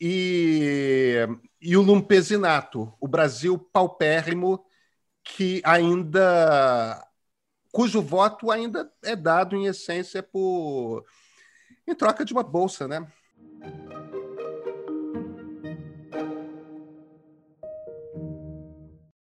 e, 0.00 1.26
e 1.60 1.76
o 1.76 1.82
lumpesinato, 1.82 2.92
o 3.00 3.08
Brasil 3.08 3.58
paupérrimo, 3.58 4.64
que 5.24 5.60
ainda 5.64 7.02
cujo 7.72 8.00
voto 8.00 8.50
ainda 8.50 8.90
é 9.02 9.14
dado 9.14 9.54
em 9.54 9.66
essência 9.66 10.22
por 10.22 11.04
em 11.86 11.94
troca 11.94 12.24
de 12.24 12.32
uma 12.32 12.42
bolsa, 12.42 12.88
né? 12.88 13.06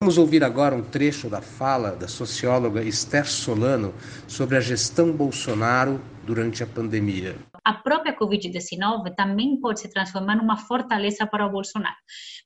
Vamos 0.01 0.17
ouvir 0.17 0.45
agora 0.45 0.77
um 0.77 0.83
trecho 0.83 1.29
da 1.29 1.43
fala 1.43 1.91
da 1.91 2.07
socióloga 2.07 2.85
Esther 2.85 3.27
Solano 3.27 3.93
sobre 4.29 4.57
a 4.57 4.61
gestão 4.61 5.11
Bolsonaro 5.11 6.01
durante 6.25 6.63
a 6.63 6.69
pandemia. 6.69 7.37
A 7.65 7.75
própria 7.75 8.17
Covid-19 8.17 9.13
também 9.17 9.59
pode 9.59 9.81
se 9.81 9.91
transformar 9.91 10.37
numa 10.37 10.57
fortaleza 10.57 11.27
para 11.27 11.45
o 11.45 11.51
Bolsonaro. 11.51 11.97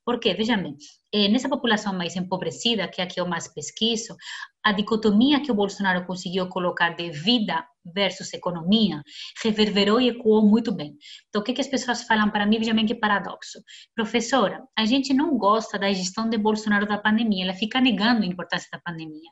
Porque, 0.02 0.32
vejam 0.32 0.62
bem, 0.62 0.76
eh, 1.12 1.28
nessa 1.28 1.46
população 1.46 1.92
mais 1.92 2.16
empobrecida, 2.16 2.88
que 2.88 3.02
é 3.02 3.04
a 3.04 3.06
que 3.06 3.20
eu 3.20 3.26
mais 3.26 3.46
pesquiso, 3.46 4.16
a 4.64 4.72
dicotomia 4.72 5.42
que 5.42 5.52
o 5.52 5.54
Bolsonaro 5.54 6.06
conseguiu 6.06 6.48
colocar 6.48 6.96
de 6.96 7.10
vida 7.10 7.62
versus 7.84 8.32
economia 8.32 9.02
reverberou 9.42 10.00
e 10.00 10.08
ecoou 10.08 10.46
muito 10.46 10.72
bem. 10.72 10.96
Então, 11.28 11.40
o 11.40 11.44
que, 11.44 11.52
que 11.52 11.60
as 11.60 11.66
pessoas 11.66 12.02
falam 12.02 12.30
para 12.30 12.46
mim? 12.46 12.58
Vejam 12.58 12.74
bem 12.74 12.86
que 12.86 12.94
paradoxo. 12.94 13.58
Professora, 13.94 14.62
a 14.76 14.84
gente 14.84 15.12
não 15.12 15.36
gosta 15.36 15.78
da 15.78 15.92
gestão 15.92 16.28
de 16.28 16.38
Bolsonaro 16.38 16.86
da 16.86 16.98
pandemia, 16.98 17.44
ela 17.44 17.54
fica 17.54 17.80
negando 17.80 18.22
a 18.22 18.26
importância 18.26 18.68
da 18.72 18.78
pandemia. 18.80 19.30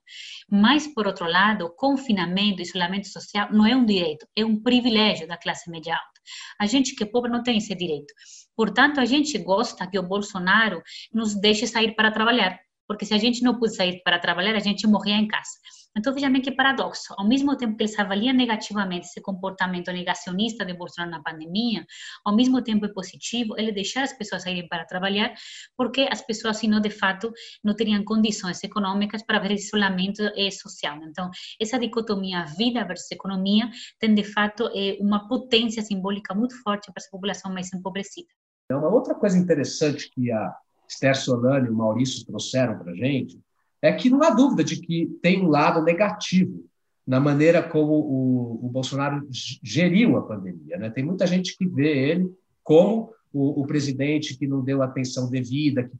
Mas, 0.50 0.86
por 0.86 1.06
outro 1.06 1.26
lado, 1.26 1.72
confinamento, 1.76 2.62
isolamento 2.62 3.08
social 3.08 3.48
não 3.52 3.66
é 3.66 3.74
um 3.74 3.84
direito, 3.84 4.26
é 4.36 4.44
um 4.44 4.60
privilégio 4.60 5.26
da 5.26 5.36
classe 5.36 5.70
média 5.70 5.94
alta. 5.94 6.20
A 6.58 6.66
gente 6.66 6.94
que 6.94 7.04
é 7.04 7.06
pobre 7.06 7.30
não 7.30 7.42
tem 7.42 7.58
esse 7.58 7.74
direito. 7.74 8.12
Portanto, 8.56 9.00
a 9.00 9.04
gente 9.04 9.36
gosta 9.38 9.86
que 9.86 9.98
o 9.98 10.02
Bolsonaro 10.02 10.82
nos 11.12 11.34
deixe 11.40 11.66
sair 11.66 11.94
para 11.94 12.10
trabalhar, 12.10 12.58
porque 12.86 13.06
se 13.06 13.14
a 13.14 13.18
gente 13.18 13.42
não 13.42 13.58
puder 13.58 13.74
sair 13.74 14.02
para 14.02 14.18
trabalhar, 14.18 14.54
a 14.54 14.60
gente 14.60 14.86
morria 14.86 15.16
em 15.16 15.26
casa. 15.26 15.50
Então, 15.96 16.14
veja 16.14 16.30
bem 16.30 16.40
que 16.40 16.52
paradoxo. 16.52 17.12
Ao 17.18 17.26
mesmo 17.26 17.56
tempo 17.56 17.76
que 17.76 17.82
eles 17.82 17.98
avaliam 17.98 18.32
negativamente 18.32 19.06
esse 19.06 19.20
comportamento 19.20 19.90
negacionista 19.90 20.64
de 20.64 20.72
Bolsonaro 20.72 21.10
na 21.10 21.22
pandemia, 21.22 21.84
ao 22.24 22.34
mesmo 22.34 22.62
tempo 22.62 22.86
é 22.86 22.88
positivo 22.92 23.54
ele 23.58 23.72
deixar 23.72 24.04
as 24.04 24.12
pessoas 24.12 24.42
saírem 24.42 24.68
para 24.68 24.84
trabalhar, 24.84 25.34
porque 25.76 26.08
as 26.10 26.22
pessoas, 26.22 26.58
senão, 26.58 26.80
de 26.80 26.90
fato, 26.90 27.32
não 27.62 27.74
teriam 27.74 28.04
condições 28.04 28.62
econômicas 28.62 29.22
para 29.24 29.40
ver 29.40 29.52
isolamento 29.52 30.22
social. 30.52 30.96
Então, 31.02 31.28
essa 31.60 31.78
dicotomia 31.78 32.44
vida 32.44 32.84
versus 32.84 33.10
economia 33.10 33.68
tem, 33.98 34.14
de 34.14 34.24
fato, 34.24 34.70
uma 35.00 35.26
potência 35.26 35.82
simbólica 35.82 36.32
muito 36.34 36.54
forte 36.62 36.86
para 36.92 37.02
essa 37.02 37.10
população 37.10 37.52
mais 37.52 37.72
empobrecida. 37.72 38.28
Uma 38.70 38.88
outra 38.88 39.14
coisa 39.16 39.36
interessante 39.36 40.08
que 40.14 40.30
a 40.30 40.54
Esther 40.88 41.16
Solano 41.16 41.66
e 41.66 41.70
o 41.70 41.74
Maurício 41.74 42.24
trouxeram 42.24 42.78
para 42.78 42.92
a 42.92 42.94
gente, 42.94 43.40
é 43.82 43.92
que 43.92 44.10
não 44.10 44.22
há 44.22 44.30
dúvida 44.30 44.62
de 44.62 44.80
que 44.80 45.06
tem 45.22 45.42
um 45.44 45.48
lado 45.48 45.82
negativo 45.82 46.64
na 47.06 47.18
maneira 47.18 47.62
como 47.62 47.92
o, 47.92 48.66
o 48.66 48.68
Bolsonaro 48.68 49.26
geriu 49.62 50.16
a 50.16 50.22
pandemia. 50.22 50.76
Né? 50.76 50.90
Tem 50.90 51.04
muita 51.04 51.26
gente 51.26 51.56
que 51.56 51.66
vê 51.66 52.10
ele 52.10 52.30
como 52.62 53.12
o, 53.32 53.62
o 53.62 53.66
presidente 53.66 54.38
que 54.38 54.46
não 54.46 54.62
deu 54.62 54.82
atenção 54.82 55.28
devida, 55.28 55.84
que, 55.84 55.96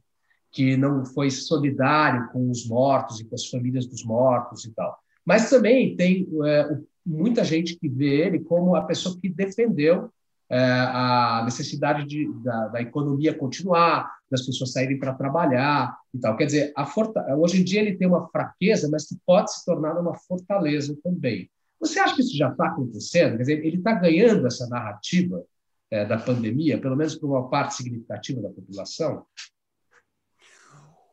que 0.51 0.77
não 0.77 1.05
foi 1.05 1.29
solidário 1.29 2.29
com 2.31 2.49
os 2.49 2.67
mortos 2.67 3.19
e 3.19 3.25
com 3.25 3.35
as 3.35 3.47
famílias 3.47 3.85
dos 3.85 4.05
mortos 4.05 4.65
e 4.65 4.71
tal. 4.71 4.97
Mas 5.25 5.49
também 5.49 5.95
tem 5.95 6.27
é, 6.45 6.77
muita 7.05 7.43
gente 7.43 7.77
que 7.77 7.89
vê 7.89 8.27
ele 8.27 8.39
como 8.39 8.75
a 8.75 8.83
pessoa 8.83 9.17
que 9.19 9.29
defendeu 9.29 10.09
é, 10.49 10.59
a 10.59 11.41
necessidade 11.45 12.05
de, 12.05 12.31
da, 12.43 12.67
da, 12.67 12.81
economia 12.81 13.33
continuar, 13.33 14.11
das 14.31 14.45
pessoas 14.45 14.71
saírem 14.71 14.97
para 14.97 15.13
trabalhar 15.13 15.95
e 16.13 16.19
tal. 16.19 16.37
Quer 16.37 16.45
dizer, 16.45 16.73
forta... 16.93 17.21
hoje 17.35 17.59
em 17.59 17.63
dia 17.63 17.81
ele 17.81 17.97
tem 17.97 18.07
uma 18.07 18.29
fraqueza, 18.29 18.89
mas 18.89 19.05
que 19.05 19.17
pode 19.25 19.53
se 19.53 19.65
tornar 19.65 19.99
uma 19.99 20.15
fortaleza 20.15 20.97
também. 21.03 21.51
Você 21.79 21.99
acha 21.99 22.15
que 22.15 22.21
isso 22.21 22.37
já 22.37 22.49
está 22.49 22.67
acontecendo? 22.67 23.33
Quer 23.33 23.43
dizer, 23.43 23.65
ele 23.65 23.77
está 23.77 23.93
ganhando 23.93 24.47
essa 24.47 24.67
narrativa 24.67 25.43
é, 25.89 26.05
da 26.05 26.17
pandemia, 26.17 26.79
pelo 26.79 26.95
menos 26.95 27.15
para 27.15 27.27
uma 27.27 27.49
parte 27.49 27.75
significativa 27.75 28.41
da 28.41 28.49
população? 28.49 29.25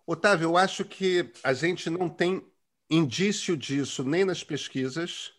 Otávio, 0.07 0.45
eu 0.47 0.57
acho 0.57 0.85
que 0.85 1.31
a 1.43 1.53
gente 1.53 1.91
não 1.91 2.09
tem 2.09 2.43
indício 2.89 3.57
disso 3.57 4.05
nem 4.05 4.25
nas 4.25 4.45
pesquisas, 4.45 5.33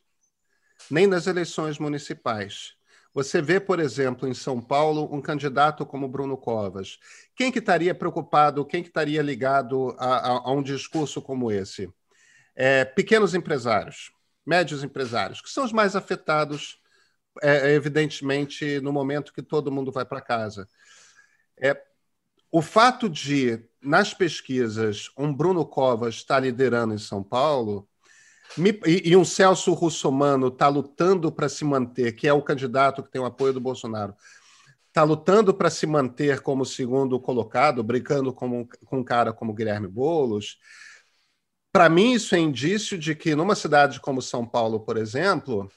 nem 0.92 1.08
nas 1.08 1.26
eleições 1.26 1.80
municipais. 1.80 2.79
Você 3.14 3.42
vê, 3.42 3.60
por 3.60 3.80
exemplo, 3.80 4.28
em 4.28 4.34
São 4.34 4.62
Paulo, 4.62 5.10
um 5.12 5.22
candidato 5.22 5.86
como 5.86 6.08
Bruno 6.08 6.38
Covas. 6.38 7.00
Quem 7.36 7.52
que 7.52 7.60
estaria 7.60 7.96
preocupado, 7.96 8.66
quem 8.66 8.84
que 8.84 8.90
estaria 8.90 9.22
ligado 9.22 9.96
a, 9.98 10.16
a, 10.16 10.30
a 10.50 10.52
um 10.52 10.62
discurso 10.62 11.22
como 11.22 11.52
esse? 11.52 11.92
É, 12.56 12.86
pequenos 12.86 13.34
empresários, 13.34 14.12
médios 14.46 14.84
empresários, 14.84 15.42
que 15.42 15.50
são 15.50 15.66
os 15.66 15.72
mais 15.72 15.96
afetados, 15.96 16.80
é, 17.42 17.74
evidentemente, 17.74 18.80
no 18.82 18.94
momento 18.94 19.34
que 19.34 19.42
todo 19.42 19.72
mundo 19.72 19.92
vai 19.92 20.06
para 20.06 20.22
casa. 20.22 20.68
É, 21.60 21.82
o 22.52 22.62
fato 22.62 23.10
de, 23.10 23.60
nas 23.82 24.14
pesquisas, 24.14 25.10
um 25.18 25.34
Bruno 25.34 25.66
Covas 25.66 26.16
estar 26.16 26.40
liderando 26.40 26.94
em 26.94 27.00
São 27.00 27.24
Paulo 27.24 27.89
me, 28.58 28.72
e, 28.86 29.10
e, 29.10 29.16
um 29.16 29.24
Celso 29.24 29.74
Russomano 29.74 30.48
está 30.48 30.68
lutando 30.68 31.32
para 31.32 31.48
se 31.48 31.64
manter, 31.64 32.14
que 32.14 32.28
é 32.28 32.34
o 32.34 32.42
candidato 32.42 33.04
que 33.04 33.12
tem 33.12 33.22
o 33.22 33.26
apoio 33.26 33.54
do 33.54 33.60
Bolsonaro, 33.60 34.16
está 34.88 35.04
lutando 35.04 35.54
para 35.54 35.70
se 35.70 35.86
manter 35.86 36.42
como 36.42 36.66
segundo 36.66 37.20
colocado, 37.20 37.84
brincando 37.84 38.34
com, 38.34 38.68
com 38.86 39.00
um 39.00 39.04
cara 39.04 39.32
como 39.32 39.54
Guilherme 39.54 39.88
Boulos. 39.88 40.58
Para 41.72 41.88
mim, 41.88 42.14
isso 42.14 42.34
é 42.34 42.40
indício 42.40 42.98
de 42.98 43.14
que 43.14 43.36
numa 43.36 43.56
cidade 43.56 44.00
como 44.00 44.22
São 44.22 44.46
Paulo, 44.46 44.80
por 44.80 44.98
exemplo, 44.98 45.72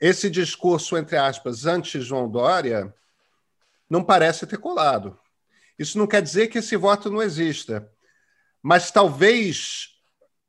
esse 0.00 0.30
discurso, 0.30 0.96
entre 0.96 1.16
aspas, 1.16 1.66
anti-João 1.66 2.30
Dória, 2.30 2.92
não 3.88 4.02
parece 4.02 4.46
ter 4.46 4.58
colado. 4.58 5.18
Isso 5.78 5.98
não 5.98 6.06
quer 6.06 6.22
dizer 6.22 6.48
que 6.48 6.58
esse 6.58 6.76
voto 6.76 7.10
não 7.10 7.22
exista, 7.22 7.90
mas 8.62 8.90
talvez 8.90 9.97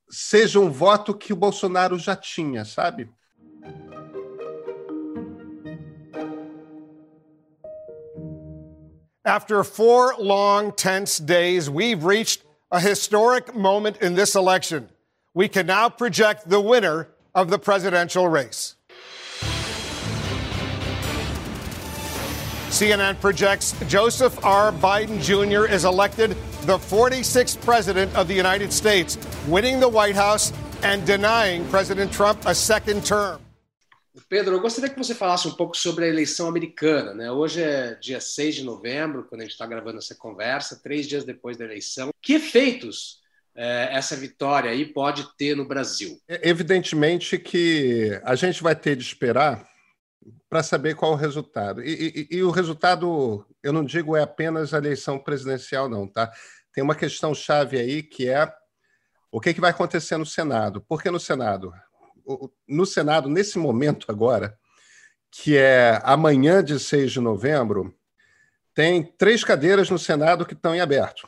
seja 0.10 0.60
um 0.60 0.72
voto 0.72 1.14
que 1.14 1.32
o 1.32 1.36
Bolsonaro 1.36 1.98
já 1.98 2.16
tinha, 2.16 2.66
sabe? 2.66 3.10
After 9.24 9.64
four 9.64 10.16
long, 10.18 10.72
tense 10.72 11.20
days, 11.20 11.70
we've 11.70 12.04
reached 12.04 12.44
a 12.72 12.80
historic 12.80 13.56
moment 13.56 13.98
in 14.02 14.16
this 14.16 14.36
election. 14.36 14.90
We 15.36 15.48
can 15.48 15.68
now 15.68 15.90
project 15.90 16.50
the 16.50 16.60
winner 16.60 17.10
of 17.36 17.50
the 17.50 17.60
presidential 17.60 18.28
race. 18.28 18.76
CNN 22.70 23.20
projects 23.20 23.76
Joseph 23.88 24.44
R. 24.44 24.72
Biden 24.72 25.22
Jr. 25.22 25.72
is 25.72 25.86
elected 25.86 26.36
the 26.70 26.78
46th 26.78 27.60
president 27.66 28.16
of 28.16 28.28
the 28.28 28.36
United 28.36 28.72
States, 28.72 29.18
winning 29.48 29.80
the 29.80 29.90
White 29.90 30.14
House 30.14 30.54
and 30.84 31.04
denying 31.04 31.66
President 31.72 32.14
Trump 32.14 32.46
a 32.46 32.54
second 32.54 33.04
term. 33.04 33.42
Pedro, 34.30 34.56
eu 34.56 34.62
gostaria 34.62 34.88
que 34.88 34.98
você 34.98 35.16
falasse 35.16 35.48
um 35.48 35.56
pouco 35.56 35.76
sobre 35.76 36.06
a 36.06 36.08
eleição 36.08 36.48
americana. 36.48 37.16
Né? 37.16 37.32
Hoje 37.32 37.64
é 37.64 37.96
dia 37.96 38.22
6 38.22 38.56
de 38.56 38.64
novembro, 38.64 39.26
quando 39.28 39.42
a 39.42 39.44
gente 39.46 39.54
está 39.54 39.66
gravando 39.66 39.98
essa 39.98 40.14
conversa, 40.14 40.80
três 40.84 41.08
dias 41.08 41.24
depois 41.24 41.58
da 41.58 41.66
eleição. 41.66 42.12
Que 42.22 42.34
efeitos 42.34 43.18
eh, 43.56 43.90
essa 43.92 44.16
vitória 44.16 44.70
aí 44.70 44.86
pode 44.86 45.28
ter 45.38 45.56
no 45.56 45.68
Brasil? 45.68 46.22
É, 46.28 46.48
evidentemente 46.48 47.40
que 47.40 48.22
a 48.24 48.36
gente 48.36 48.62
vai 48.62 48.76
ter 48.76 48.96
de 48.96 49.02
esperar 49.02 49.68
para 50.50 50.64
saber 50.64 50.96
qual 50.96 51.14
o 51.14 51.16
resultado. 51.16 51.84
E, 51.84 52.28
e, 52.32 52.38
e, 52.38 52.44
o 52.44 52.52
resultado, 52.52 53.46
eu 53.64 53.72
não 53.72 53.84
digo 53.84 54.16
é 54.16 54.22
apenas 54.22 54.74
a 54.74 54.78
eleição 54.78 55.20
presidencial, 55.20 55.88
não, 55.88 56.08
tá? 56.08 56.32
Tem 56.80 56.84
uma 56.84 56.96
questão 56.96 57.36
chave 57.36 57.78
aí 57.78 58.02
que 58.02 58.30
é 58.30 58.50
o 59.30 59.42
que, 59.42 59.54
que 59.54 59.60
vai 59.60 59.72
acontecer 59.72 60.16
no 60.16 60.26
Senado. 60.26 60.80
Por 60.80 61.04
que 61.04 61.12
no 61.12 61.20
Senado? 61.20 61.74
No 62.66 62.86
Senado, 62.86 63.28
nesse 63.28 63.60
momento 63.60 64.06
agora, 64.08 64.58
que 65.30 65.58
é 65.58 66.00
amanhã 66.06 66.64
de 66.64 66.80
6 66.80 67.12
de 67.12 67.20
novembro, 67.20 67.94
tem 68.74 69.04
três 69.04 69.44
cadeiras 69.44 69.90
no 69.90 70.00
Senado 70.00 70.46
que 70.46 70.54
estão 70.54 70.74
em 70.74 70.80
aberto. 70.80 71.28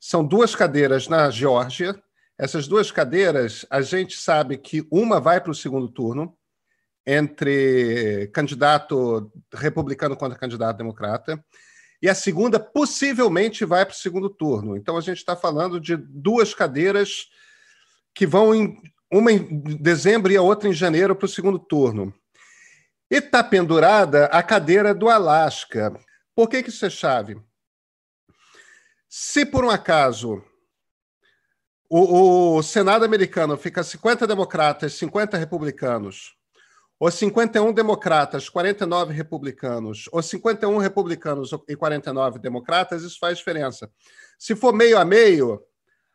São 0.00 0.26
duas 0.26 0.56
cadeiras 0.56 1.06
na 1.06 1.30
Geórgia. 1.30 1.94
Essas 2.36 2.66
duas 2.66 2.90
cadeiras, 2.90 3.64
a 3.70 3.80
gente 3.82 4.16
sabe 4.16 4.58
que 4.58 4.84
uma 4.90 5.20
vai 5.20 5.40
para 5.40 5.52
o 5.52 5.54
segundo 5.54 5.88
turno, 5.88 6.36
entre 7.06 8.26
candidato 8.34 9.30
republicano 9.54 10.16
contra 10.16 10.36
candidato 10.36 10.78
democrata, 10.78 11.40
e 12.06 12.08
a 12.08 12.14
segunda 12.14 12.60
possivelmente 12.60 13.64
vai 13.64 13.84
para 13.84 13.92
o 13.92 13.96
segundo 13.96 14.30
turno. 14.30 14.76
Então 14.76 14.96
a 14.96 15.00
gente 15.00 15.16
está 15.16 15.34
falando 15.34 15.80
de 15.80 15.96
duas 15.96 16.54
cadeiras 16.54 17.28
que 18.14 18.24
vão 18.24 18.78
uma 19.10 19.32
em 19.32 19.58
dezembro 19.60 20.30
e 20.30 20.36
a 20.36 20.42
outra 20.42 20.68
em 20.68 20.72
janeiro 20.72 21.16
para 21.16 21.26
o 21.26 21.28
segundo 21.28 21.58
turno. 21.58 22.14
E 23.10 23.16
está 23.16 23.42
pendurada 23.42 24.26
a 24.26 24.40
cadeira 24.40 24.94
do 24.94 25.08
Alasca. 25.08 25.98
Por 26.32 26.48
que, 26.48 26.62
que 26.62 26.68
isso 26.68 26.86
é 26.86 26.90
chave? 26.90 27.42
Se 29.08 29.44
por 29.44 29.64
um 29.64 29.70
acaso 29.70 30.44
o, 31.90 32.58
o 32.58 32.62
Senado 32.62 33.04
americano 33.04 33.56
fica 33.56 33.82
50 33.82 34.28
democratas, 34.28 34.92
50 34.92 35.36
republicanos, 35.36 36.35
ou 36.98 37.10
51 37.10 37.72
democratas, 37.72 38.48
49 38.48 39.12
republicanos, 39.12 40.08
ou 40.10 40.22
51 40.22 40.78
republicanos 40.78 41.50
e 41.68 41.76
49 41.76 42.38
democratas, 42.38 43.02
isso 43.02 43.18
faz 43.18 43.38
diferença. 43.38 43.90
Se 44.38 44.56
for 44.56 44.72
meio 44.72 44.98
a 44.98 45.04
meio, 45.04 45.62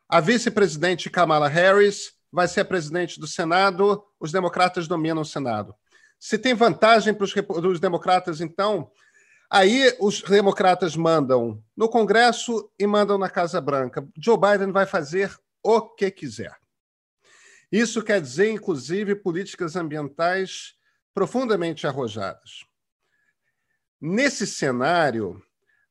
a 0.10 0.20
vice-presidente 0.20 1.10
Kamala 1.10 1.48
Harris 1.48 2.14
vai 2.32 2.48
ser 2.48 2.62
a 2.62 2.66
presidente 2.66 3.20
do 3.20 3.28
Senado, 3.28 4.04
os 4.20 4.32
democratas 4.32 4.88
dominam 4.88 5.22
o 5.22 5.26
Senado. 5.26 5.76
Se 6.20 6.38
tem 6.38 6.54
vantagem 6.54 7.14
para 7.14 7.26
os 7.26 7.80
democratas, 7.80 8.42
então, 8.42 8.92
aí 9.50 9.96
os 10.00 10.22
democratas 10.22 10.96
mandam 10.96 11.62
no 11.76 11.90
Congresso 11.90 12.70
e 12.80 12.88
mandam 12.88 13.18
na 13.18 13.30
Casa 13.30 13.60
Branca. 13.60 14.08
Joe 14.18 14.38
Biden 14.38 14.72
vai 14.72 14.86
fazer 14.86 15.36
o 15.64 15.82
que 15.82 16.10
quiser. 16.12 16.61
Isso 17.72 18.04
quer 18.04 18.22
dizer, 18.22 18.52
inclusive, 18.52 19.16
políticas 19.16 19.76
ambientais 19.76 20.74
profundamente 21.14 21.88
arrojadas. 21.88 22.66
Nesse 24.00 24.46
cenário, 24.46 25.42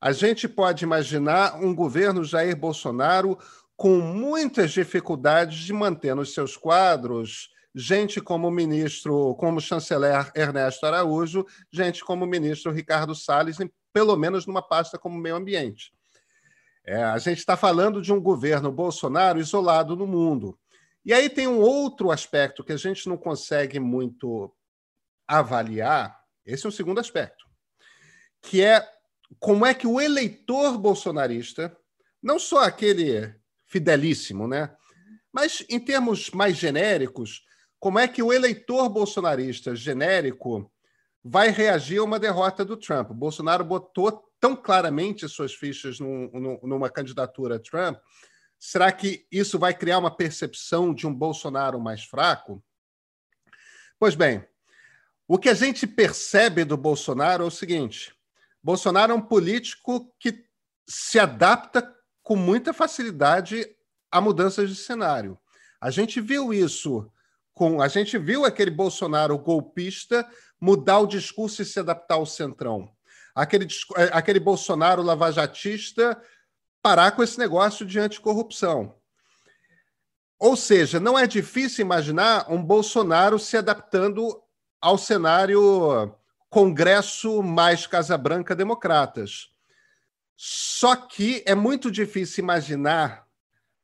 a 0.01 0.13
gente 0.13 0.49
pode 0.49 0.85
imaginar 0.85 1.57
um 1.57 1.75
governo 1.75 2.25
Jair 2.25 2.57
Bolsonaro 2.57 3.39
com 3.77 3.99
muitas 3.99 4.73
dificuldades 4.73 5.59
de 5.59 5.73
manter 5.73 6.15
nos 6.15 6.35
seus 6.35 6.57
quadros 6.57 7.51
gente 7.75 8.21
como 8.21 8.49
o 8.49 8.51
ministro, 8.51 9.35
como 9.37 9.59
o 9.59 9.61
chanceler 9.61 10.31
Ernesto 10.35 10.87
Araújo, 10.87 11.47
gente 11.73 12.05
como 12.05 12.25
o 12.25 12.29
ministro 12.29 12.73
Ricardo 12.73 13.15
Salles, 13.15 13.59
pelo 13.93 14.17
menos 14.17 14.47
numa 14.47 14.63
pasta 14.63 14.99
como 14.99 15.19
meio 15.19 15.37
ambiente. 15.37 15.93
É, 16.85 17.03
a 17.03 17.19
gente 17.19 17.39
está 17.39 17.57
falando 17.57 18.01
de 18.01 18.13
um 18.13 18.21
governo 18.21 18.73
Bolsonaro 18.73 19.39
isolado 19.39 19.95
no 19.95 20.07
mundo. 20.07 20.59
E 21.05 21.13
aí 21.13 21.31
tem 21.31 21.47
um 21.47 21.61
outro 21.61 22.11
aspecto 22.11 22.63
que 22.63 22.73
a 22.73 22.77
gente 22.77 23.09
não 23.09 23.17
consegue 23.17 23.81
muito 23.81 24.55
avaliar, 25.27 26.19
esse 26.45 26.67
é 26.67 26.69
o 26.69 26.73
segundo 26.73 27.01
aspecto, 27.01 27.47
que 28.43 28.63
é 28.63 28.87
como 29.39 29.65
é 29.65 29.73
que 29.73 29.87
o 29.87 30.01
eleitor 30.01 30.77
bolsonarista, 30.77 31.77
não 32.23 32.39
só 32.39 32.65
aquele 32.65 33.35
fidelíssimo, 33.67 34.49
né? 34.49 34.75
Mas 35.33 35.65
em 35.69 35.79
termos 35.79 36.31
mais 36.31 36.57
genéricos, 36.57 37.45
como 37.79 37.99
é 37.99 38.09
que 38.09 38.23
o 38.23 38.33
eleitor 38.33 38.89
bolsonarista 38.89 39.75
genérico 39.77 40.71
vai 41.23 41.51
reagir 41.51 41.99
a 41.99 42.05
uma 42.05 42.19
derrota 42.19 42.65
do 42.65 42.77
Trump? 42.77 43.11
Bolsonaro 43.13 43.65
botou 43.65 44.25
tão 44.41 44.57
claramente 44.57 45.29
suas 45.29 45.55
fichas 45.55 46.01
num, 46.01 46.59
numa 46.63 46.91
candidatura 46.91 47.61
Trump, 47.61 47.99
será 48.61 48.93
que 48.93 49.27
isso 49.33 49.59
vai 49.59 49.73
criar 49.73 49.99
uma 49.99 50.15
percepção 50.15 50.95
de 50.95 51.07
um 51.07 51.15
Bolsonaro 51.15 51.81
mais 51.81 52.05
fraco? 52.05 52.63
Pois 53.99 54.15
bem, 54.15 54.47
o 55.27 55.39
que 55.39 55.49
a 55.49 55.55
gente 55.55 55.87
percebe 55.87 56.65
do 56.65 56.77
Bolsonaro 56.77 57.43
é 57.43 57.47
o 57.47 57.51
seguinte: 57.51 58.15
Bolsonaro 58.63 59.13
é 59.13 59.15
um 59.15 59.21
político 59.21 60.15
que 60.21 60.45
se 60.87 61.19
adapta 61.19 61.93
com 62.23 62.37
muita 62.37 62.75
facilidade 62.75 63.67
a 64.13 64.21
mudanças 64.21 64.69
de 64.69 64.77
cenário. 64.77 65.39
A 65.81 65.91
gente 65.91 66.21
viu 66.21 66.53
isso 66.53 67.11
com. 67.55 67.81
A 67.81 67.89
gente 67.89 68.19
viu 68.19 68.45
aquele 68.45 68.71
Bolsonaro 68.71 69.39
golpista 69.39 70.29
mudar 70.61 70.99
o 70.99 71.07
discurso 71.07 71.63
e 71.63 71.65
se 71.65 71.81
adaptar 71.81 72.17
ao 72.17 72.27
centrão 72.27 72.95
aquele, 73.35 73.67
é, 73.97 74.11
aquele 74.13 74.41
Bolsonaro 74.41 75.03
lavajatista 75.03 76.21
parar 76.83 77.13
com 77.13 77.23
esse 77.23 77.39
negócio 77.39 77.85
de 77.85 77.99
anticorrupção. 77.99 78.95
Ou 80.39 80.57
seja, 80.57 80.99
não 80.99 81.19
é 81.19 81.27
difícil 81.27 81.85
imaginar 81.85 82.51
um 82.51 82.63
Bolsonaro 82.63 83.39
se 83.39 83.57
adaptando 83.57 84.43
ao 84.81 84.97
cenário 84.97 86.15
Congresso 86.49 87.43
mais 87.43 87.87
Casa 87.87 88.17
Branca 88.17 88.57
Democratas. 88.57 89.51
Só 90.35 90.97
que 90.97 91.43
é 91.47 91.55
muito 91.55 91.91
difícil 91.91 92.43
imaginar 92.43 93.27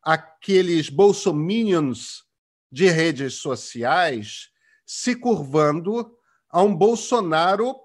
aqueles 0.02 0.88
bolsominions 0.88 2.24
de 2.72 2.88
redes 2.88 3.35
sociais 3.35 4.50
se 4.87 5.14
curvando 5.14 6.16
a 6.48 6.62
um 6.62 6.74
Bolsonaro 6.74 7.76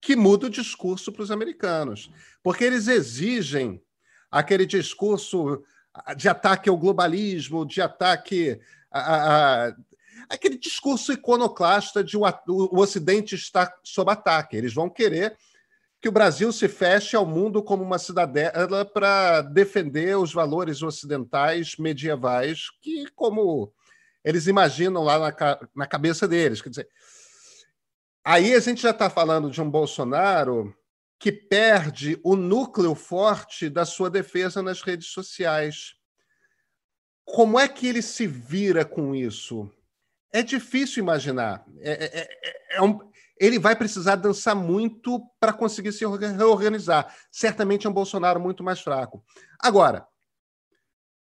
que 0.00 0.14
muda 0.14 0.46
o 0.46 0.50
discurso 0.50 1.10
para 1.10 1.22
os 1.22 1.30
americanos, 1.30 2.10
porque 2.42 2.62
eles 2.62 2.86
exigem 2.86 3.82
aquele 4.30 4.66
discurso 4.66 5.62
de 6.16 6.28
ataque 6.28 6.68
ao 6.68 6.76
globalismo, 6.76 7.66
de 7.66 7.82
ataque 7.82 8.60
a, 8.90 9.00
a, 9.00 9.66
a 9.68 9.76
aquele 10.28 10.56
discurso 10.56 11.12
iconoclasta 11.12 12.04
de 12.04 12.16
o, 12.16 12.22
o 12.46 12.78
Ocidente 12.78 13.34
está 13.34 13.72
sob 13.82 14.10
ataque. 14.12 14.56
Eles 14.56 14.72
vão 14.72 14.88
querer 14.88 15.36
que 16.00 16.08
o 16.08 16.12
Brasil 16.12 16.52
se 16.52 16.68
feche 16.68 17.16
ao 17.16 17.26
mundo 17.26 17.62
como 17.62 17.82
uma 17.82 17.98
cidadela 17.98 18.84
para 18.84 19.42
defender 19.42 20.16
os 20.16 20.32
valores 20.32 20.82
ocidentais 20.82 21.76
medievais 21.76 22.70
que, 22.80 23.10
como 23.14 23.72
eles 24.24 24.46
imaginam 24.46 25.02
lá 25.02 25.18
na, 25.18 25.58
na 25.74 25.86
cabeça 25.86 26.28
deles. 26.28 26.62
Quer 26.62 26.70
dizer, 26.70 26.88
Aí 28.24 28.54
a 28.54 28.60
gente 28.60 28.82
já 28.82 28.90
está 28.90 29.08
falando 29.08 29.50
de 29.50 29.60
um 29.62 29.70
Bolsonaro 29.70 30.74
que 31.20 31.30
perde 31.30 32.18
o 32.24 32.34
núcleo 32.34 32.94
forte 32.94 33.68
da 33.68 33.84
sua 33.84 34.08
defesa 34.08 34.62
nas 34.62 34.80
redes 34.80 35.08
sociais. 35.08 35.94
Como 37.26 37.60
é 37.60 37.68
que 37.68 37.86
ele 37.86 38.00
se 38.00 38.26
vira 38.26 38.86
com 38.86 39.14
isso? 39.14 39.70
É 40.32 40.42
difícil 40.42 41.02
imaginar. 41.02 41.62
É, 41.78 41.92
é, 41.92 42.20
é, 42.22 42.76
é 42.76 42.82
um, 42.82 42.98
ele 43.38 43.58
vai 43.58 43.76
precisar 43.76 44.16
dançar 44.16 44.56
muito 44.56 45.20
para 45.38 45.52
conseguir 45.52 45.92
se 45.92 46.06
reorganizar. 46.06 47.14
Certamente 47.30 47.86
é 47.86 47.90
um 47.90 47.92
Bolsonaro 47.92 48.40
muito 48.40 48.64
mais 48.64 48.80
fraco. 48.80 49.22
Agora, 49.58 50.06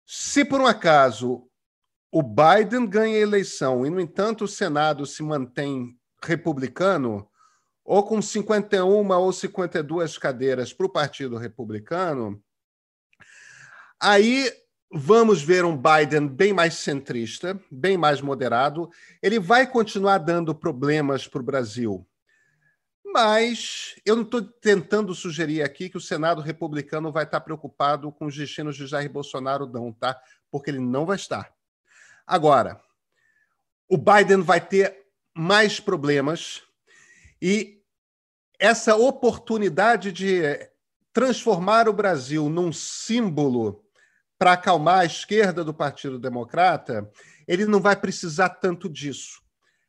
se 0.05 0.45
por 0.45 0.62
um 0.62 0.67
acaso 0.67 1.49
o 2.12 2.21
Biden 2.21 2.88
ganha 2.88 3.17
a 3.17 3.21
eleição 3.21 3.83
e, 3.83 3.89
no 3.89 3.99
entanto, 3.99 4.43
o 4.43 4.47
Senado 4.47 5.07
se 5.07 5.23
mantém 5.23 5.99
republicano, 6.23 7.27
ou 7.88 8.04
com 8.04 8.21
51 8.21 9.10
ou 9.10 9.32
52 9.32 10.17
cadeiras 10.17 10.73
para 10.73 10.86
o 10.86 10.89
Partido 10.89 11.38
Republicano, 11.38 12.43
aí 13.97 14.52
vamos 14.91 15.41
ver 15.41 15.63
um 15.63 15.82
Biden 15.82 16.28
bem 16.28 16.52
mais 16.52 16.73
centrista, 16.73 17.58
bem 17.71 17.97
mais 17.97 18.19
moderado. 18.19 18.89
Ele 19.23 19.39
vai 19.39 19.65
continuar 19.65 20.17
dando 20.17 20.54
problemas 20.54 21.30
para 21.30 21.39
o 21.39 21.45
Brasil. 21.45 22.06
Mas 23.06 23.95
eu 24.06 24.17
não 24.17 24.23
estou 24.23 24.41
tentando 24.41 25.15
sugerir 25.15 25.63
aqui 25.63 25.89
que 25.89 25.95
o 25.95 26.02
Senado 26.02 26.41
republicano 26.41 27.10
vai 27.10 27.23
estar 27.23 27.39
preocupado 27.39 28.12
com 28.12 28.26
os 28.26 28.36
destinos 28.36 28.76
de 28.76 28.86
Jair 28.86 29.10
Bolsonaro, 29.10 29.65
não, 29.65 29.93
tá? 29.93 30.21
Porque 30.52 30.69
ele 30.69 30.80
não 30.80 31.06
vai 31.06 31.15
estar. 31.15 31.54
Agora, 32.28 32.82
o 33.88 33.97
Biden 33.97 34.41
vai 34.41 34.60
ter 34.60 35.06
mais 35.34 35.80
problemas 35.80 36.62
e 37.41 37.76
essa 38.59 38.95
oportunidade 38.95 40.11
de 40.11 40.41
transformar 41.13 41.87
o 41.87 41.93
Brasil 41.93 42.49
num 42.49 42.71
símbolo 42.71 43.83
para 44.37 44.53
acalmar 44.53 44.99
a 44.99 45.05
esquerda 45.05 45.63
do 45.63 45.73
Partido 45.73 46.19
Democrata, 46.19 47.09
ele 47.47 47.65
não 47.65 47.79
vai 47.79 47.95
precisar 47.95 48.49
tanto 48.49 48.87
disso. 48.87 49.41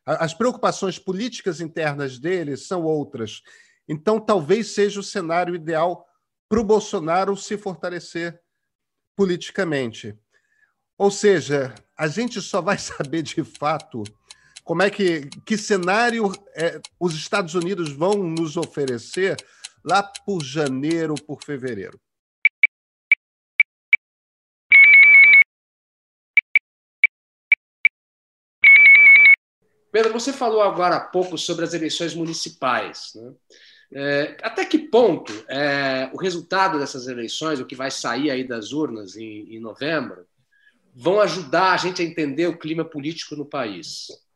As 0.07 0.33
preocupações 0.33 0.99
políticas 0.99 1.61
internas 1.61 2.19
dele 2.19 2.57
são 2.57 2.83
outras. 2.85 3.43
Então, 3.87 4.19
talvez 4.19 4.69
seja 4.69 5.01
o 5.01 5.03
cenário 5.03 5.55
ideal 5.55 6.07
para 6.49 6.61
o 6.61 6.65
Bolsonaro 6.65 7.37
se 7.37 7.59
fortalecer 7.59 8.41
politicamente. 9.15 10.19
Ou 10.97 11.11
seja, 11.11 11.75
a 11.97 12.09
gente 12.09 12.41
só 12.41 12.63
vai 12.63 12.77
saber 12.79 13.23
de 13.23 13.45
fato 13.45 14.03
como 14.69 14.83
é 14.83 14.91
que 14.91 15.31
que 15.47 15.57
cenário 15.57 16.31
é, 16.55 16.79
os 17.01 17.15
Estados 17.15 17.55
Unidos 17.55 17.91
vão 17.91 18.23
nos 18.23 18.55
oferecer 18.55 19.35
lá 19.83 20.03
por 20.03 20.45
janeiro, 20.45 21.15
por 21.15 21.43
fevereiro? 21.43 21.99
Pedro, 29.91 30.13
você 30.13 30.35
falou 30.35 30.61
agora 30.61 30.97
há 30.97 31.01
pouco 31.01 31.39
sobre 31.39 31.65
as 31.65 31.73
eleições 31.73 32.15
municipais. 32.15 33.13
Né? 33.15 33.33
É, 33.95 34.37
até 34.43 34.67
que 34.67 34.79
ponto 34.79 35.33
é, 35.49 36.11
o 36.13 36.19
resultado 36.19 36.79
dessas 36.79 37.09
eleições, 37.09 37.59
o 37.59 37.65
que 37.65 37.75
vai 37.75 37.91
sair 37.91 38.31
aí 38.31 38.47
das 38.47 38.73
urnas 38.73 39.17
em, 39.17 39.57
em 39.57 39.61
novembro, 39.61 40.27
vão 40.95 41.23
ajudar 41.23 41.73
a 41.73 41.77
gente 41.79 42.03
a 42.03 42.05
entender 42.05 42.49
o 42.49 42.59
clima 42.59 42.85
político 42.85 43.35
no 43.35 43.47
país? 43.47 44.28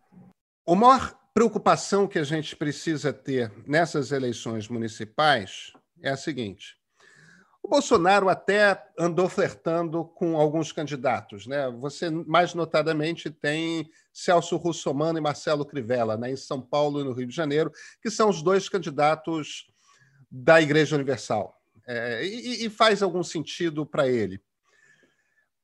A 0.66 0.74
maior 0.76 1.18
preocupação 1.34 2.06
que 2.06 2.18
a 2.18 2.24
gente 2.24 2.54
precisa 2.54 3.12
ter 3.12 3.52
nessas 3.66 4.12
eleições 4.12 4.68
municipais 4.68 5.72
é 6.00 6.10
a 6.10 6.16
seguinte: 6.16 6.76
o 7.60 7.68
Bolsonaro 7.68 8.28
até 8.28 8.80
andou 8.96 9.28
flertando 9.28 10.04
com 10.04 10.36
alguns 10.36 10.70
candidatos, 10.70 11.48
né? 11.48 11.68
Você 11.80 12.10
mais 12.10 12.54
notadamente 12.54 13.28
tem 13.28 13.90
Celso 14.12 14.56
Russomano 14.56 15.18
e 15.18 15.20
Marcelo 15.20 15.66
Crivella, 15.66 16.16
né, 16.16 16.30
em 16.30 16.36
São 16.36 16.60
Paulo 16.60 17.00
e 17.00 17.04
no 17.04 17.12
Rio 17.12 17.26
de 17.26 17.34
Janeiro, 17.34 17.72
que 18.00 18.10
são 18.10 18.28
os 18.28 18.40
dois 18.40 18.68
candidatos 18.68 19.66
da 20.30 20.62
Igreja 20.62 20.94
Universal. 20.94 21.56
É, 21.88 22.24
e, 22.24 22.66
e 22.66 22.70
faz 22.70 23.02
algum 23.02 23.24
sentido 23.24 23.84
para 23.84 24.08
ele. 24.08 24.40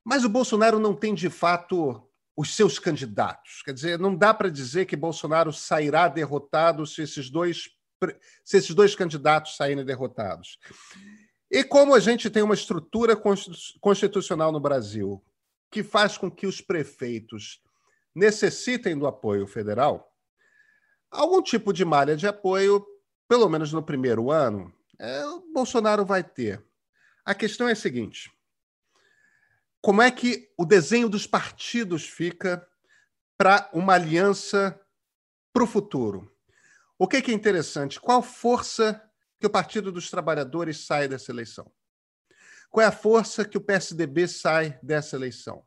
Mas 0.05 0.25
o 0.25 0.29
Bolsonaro 0.29 0.81
não 0.81 0.95
tem 0.95 1.15
de 1.15 1.31
fato 1.31 2.08
os 2.39 2.55
seus 2.55 2.79
candidatos. 2.79 3.63
Quer 3.65 3.75
dizer, 3.75 3.99
não 3.99 4.15
dá 4.15 4.33
para 4.33 4.49
dizer 4.49 4.87
que 4.87 4.95
Bolsonaro 4.95 5.53
sairá 5.53 6.07
derrotado 6.07 6.87
se 6.87 7.03
esses 7.03 7.29
dois 7.29 7.69
se 8.45 8.57
esses 8.57 8.73
dois 8.77 8.95
candidatos 8.95 9.57
saírem 9.57 9.85
derrotados. 9.85 10.57
E 11.51 11.65
como 11.65 11.97
a 11.97 11.99
gente 11.99 12.31
tem 12.31 12.45
uma 12.45 12.55
estrutura 12.55 13.21
constitucional 13.81 14.53
no 14.53 14.61
Brasil 14.61 15.21
que 15.69 15.83
faz 15.83 16.17
com 16.17 16.31
que 16.31 16.47
os 16.47 16.61
prefeitos 16.61 17.61
necessitem 18.15 18.97
do 18.97 19.09
apoio 19.09 19.45
federal, 19.49 20.15
algum 21.11 21.43
tipo 21.43 21.73
de 21.73 21.85
malha 21.85 22.17
de 22.17 22.29
apoio, 22.29 22.87
pelo 23.27 23.49
menos 23.49 23.73
no 23.73 23.83
primeiro 23.83 24.31
ano, 24.31 24.73
é, 24.97 25.25
Bolsonaro 25.53 26.05
vai 26.05 26.23
ter. 26.23 26.65
A 27.25 27.35
questão 27.35 27.69
é 27.69 27.73
a 27.73 27.77
seguinte: 27.77 28.31
como 29.81 30.03
é 30.03 30.11
que 30.11 30.51
o 30.57 30.65
desenho 30.65 31.09
dos 31.09 31.27
partidos 31.27 32.07
fica 32.09 32.67
para 33.37 33.71
uma 33.73 33.95
aliança 33.95 34.79
para 35.53 35.63
o 35.63 35.67
futuro? 35.67 36.33
O 36.99 37.07
que, 37.07 37.23
que 37.23 37.31
é 37.31 37.35
interessante? 37.35 38.01
Qual 38.01 38.23
força 38.23 39.01
que 39.39 39.47
o 39.47 39.51
Partido 39.51 39.93
dos 39.93 40.11
Trabalhadores 40.11 40.85
sai 40.85 41.07
dessa 41.07 41.31
eleição? 41.31 41.71
Qual 42.71 42.85
é 42.85 42.89
a 42.89 42.93
força 42.93 43.45
que 43.45 43.57
o 43.57 43.61
PSDB 43.61 44.27
sai 44.27 44.79
dessa 44.83 45.17
eleição? 45.17 45.65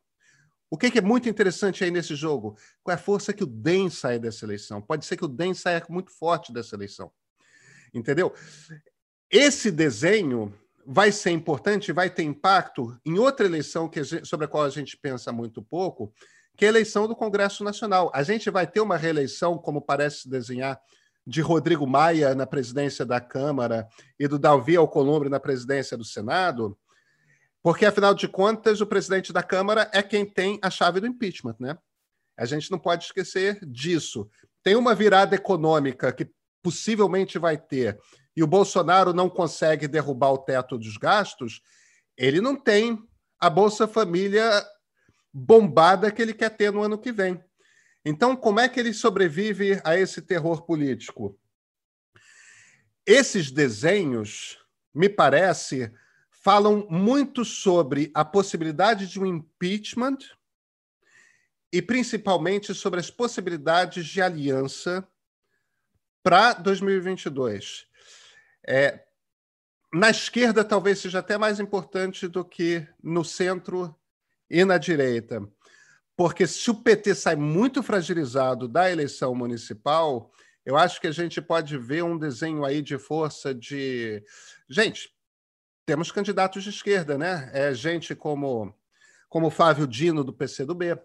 O 0.70 0.78
que 0.78 0.98
é 0.98 1.02
muito 1.02 1.28
interessante 1.28 1.84
aí 1.84 1.92
nesse 1.92 2.16
jogo? 2.16 2.58
Qual 2.84 2.96
é 2.96 2.96
a 2.96 3.02
força 3.02 3.34
que 3.34 3.44
o 3.44 3.48
DEM 3.48 3.90
sai 3.90 4.20
dessa 4.20 4.46
eleição? 4.46 4.82
Pode 4.82 5.06
ser 5.06 5.18
que 5.18 5.26
o 5.26 5.28
DEM 5.28 5.54
saia 5.54 5.84
muito 5.90 6.12
forte 6.12 6.54
dessa 6.54 6.76
eleição. 6.76 7.12
Entendeu? 7.94 8.34
Esse 9.30 9.72
desenho 9.72 10.58
vai 10.86 11.12
ser 11.12 11.32
importante, 11.32 11.92
vai 11.92 12.10
ter 12.10 12.24
impacto 12.24 12.98
em 13.06 13.18
outra 13.18 13.46
eleição 13.46 13.90
que 13.90 14.04
sobre 14.04 14.46
a 14.46 14.50
qual 14.50 14.64
a 14.64 14.70
gente 14.70 14.98
pensa 14.98 15.32
muito 15.32 15.62
pouco, 15.62 16.14
que 16.58 16.66
é 16.66 16.68
a 16.68 16.72
eleição 16.72 17.08
do 17.08 17.16
Congresso 17.16 17.64
Nacional. 17.64 18.12
A 18.14 18.24
gente 18.24 18.50
vai 18.50 18.68
ter 18.68 18.82
uma 18.82 18.98
reeleição, 18.98 19.58
como 19.58 19.82
parece 19.82 20.30
desenhar 20.30 20.80
de 21.26 21.42
Rodrigo 21.42 21.86
Maia 21.86 22.34
na 22.34 22.48
presidência 22.48 23.06
da 23.06 23.20
Câmara 23.22 23.88
e 24.20 24.28
do 24.28 24.40
Davi 24.40 24.76
Alcolumbre 24.76 25.30
na 25.30 25.40
presidência 25.40 25.96
do 25.96 26.04
Senado, 26.04 26.78
porque, 27.64 27.86
afinal 27.86 28.14
de 28.14 28.28
contas, 28.28 28.82
o 28.82 28.88
presidente 28.88 29.32
da 29.32 29.44
Câmara 29.44 29.90
é 29.94 30.02
quem 30.02 30.26
tem 30.26 30.60
a 30.64 30.70
chave 30.70 31.00
do 31.00 31.06
impeachment, 31.06 31.56
né? 31.60 31.78
A 32.36 32.46
gente 32.46 32.72
não 32.72 32.80
pode 32.80 33.04
esquecer 33.04 33.60
disso. 33.64 34.28
Tem 34.64 34.76
uma 34.76 34.96
virada 34.96 35.36
econômica 35.36 36.12
que 36.12 36.28
possivelmente 36.64 37.38
vai 37.38 37.58
ter, 37.58 38.00
e 38.36 38.44
o 38.44 38.48
Bolsonaro 38.48 39.14
não 39.14 39.30
consegue 39.30 39.88
derrubar 39.88 40.32
o 40.32 40.38
teto 40.38 40.78
dos 40.78 40.98
gastos, 40.98 41.62
ele 42.18 42.40
não 42.40 42.56
tem 42.56 43.02
a 43.40 43.50
Bolsa 43.50 43.88
Família 43.88 44.66
bombada 45.34 46.12
que 46.12 46.22
ele 46.22 46.34
quer 46.34 46.50
ter 46.50 46.72
no 46.72 46.84
ano 46.84 46.98
que 46.98 47.12
vem. 47.12 47.44
Então, 48.04 48.36
como 48.36 48.60
é 48.60 48.68
que 48.68 48.80
ele 48.80 48.94
sobrevive 48.94 49.80
a 49.84 49.98
esse 49.98 50.22
terror 50.22 50.64
político? 50.64 51.38
Esses 53.06 53.52
desenhos, 53.52 54.60
me 54.94 55.10
parece, 55.10 55.92
falam 56.30 56.88
muito 56.90 57.46
sobre 57.46 58.12
a 58.14 58.26
possibilidade 58.26 59.08
de 59.08 59.20
um 59.20 59.26
impeachment 59.26 60.18
e 61.72 61.82
principalmente 61.82 62.74
sobre 62.74 63.00
as 63.00 63.10
possibilidades 63.10 64.06
de 64.06 64.22
aliança 64.22 65.08
para 66.24 66.54
2022. 66.54 67.88
É, 68.68 69.04
na 69.94 70.10
esquerda, 70.10 70.64
talvez 70.64 71.00
seja 71.00 71.20
até 71.20 71.38
mais 71.38 71.60
importante 71.60 72.28
do 72.28 72.46
que 72.46 72.88
no 73.04 73.26
centro 73.26 73.96
e 74.50 74.64
na 74.64 74.78
direita. 74.78 75.46
Porque 76.16 76.46
se 76.46 76.70
o 76.70 76.76
PT 76.76 77.16
sai 77.16 77.36
muito 77.36 77.82
fragilizado 77.82 78.68
da 78.68 78.92
eleição 78.92 79.34
municipal, 79.34 80.32
eu 80.66 80.78
acho 80.78 81.02
que 81.02 81.08
a 81.08 81.12
gente 81.12 81.42
pode 81.42 81.78
ver 81.78 82.04
um 82.04 82.18
desenho 82.18 82.64
aí 82.64 82.82
de 82.82 82.98
força 82.98 83.54
de. 83.54 84.24
Gente, 84.70 85.12
temos 85.86 86.12
candidatos 86.12 86.64
de 86.64 86.70
esquerda, 86.70 87.18
né? 87.18 87.50
É 87.54 87.74
gente 87.74 88.16
como, 88.16 88.74
como 89.28 89.50
Flávio 89.50 89.88
Dino, 89.88 90.24
do 90.24 90.32
PCdoB, 90.32 90.98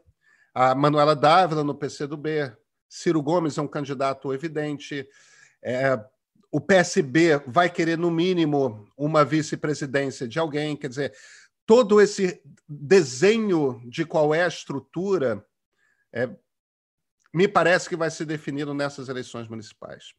a 0.55 0.75
Manuela 0.75 1.17
Dávila, 1.17 1.65
no 1.65 1.75
PCdoB, 1.75 2.53
Ciro 2.89 3.23
Gomes 3.23 3.59
é 3.59 3.63
um 3.63 3.69
candidato 3.69 4.33
evidente. 4.33 5.09
É, 5.63 5.99
o 6.57 6.61
PSB 6.61 7.43
vai 7.47 7.69
querer, 7.69 7.99
no 7.99 8.11
mínimo, 8.11 8.89
uma 8.97 9.27
vice-presidência 9.27 10.27
de 10.27 10.39
alguém. 10.39 10.75
Quer 10.75 10.89
dizer, 10.89 11.15
todo 11.67 12.01
esse 12.01 12.41
desenho 12.67 13.79
de 13.85 14.07
qual 14.07 14.35
é 14.35 14.43
a 14.43 14.49
estrutura 14.49 15.47
é, 16.11 16.31
me 17.31 17.47
parece 17.47 17.91
que 17.91 17.95
vai 17.95 18.11
ser 18.11 18.25
definido 18.25 18.73
nessas 18.73 19.11
eleições 19.11 19.47
municipais. 19.49 20.15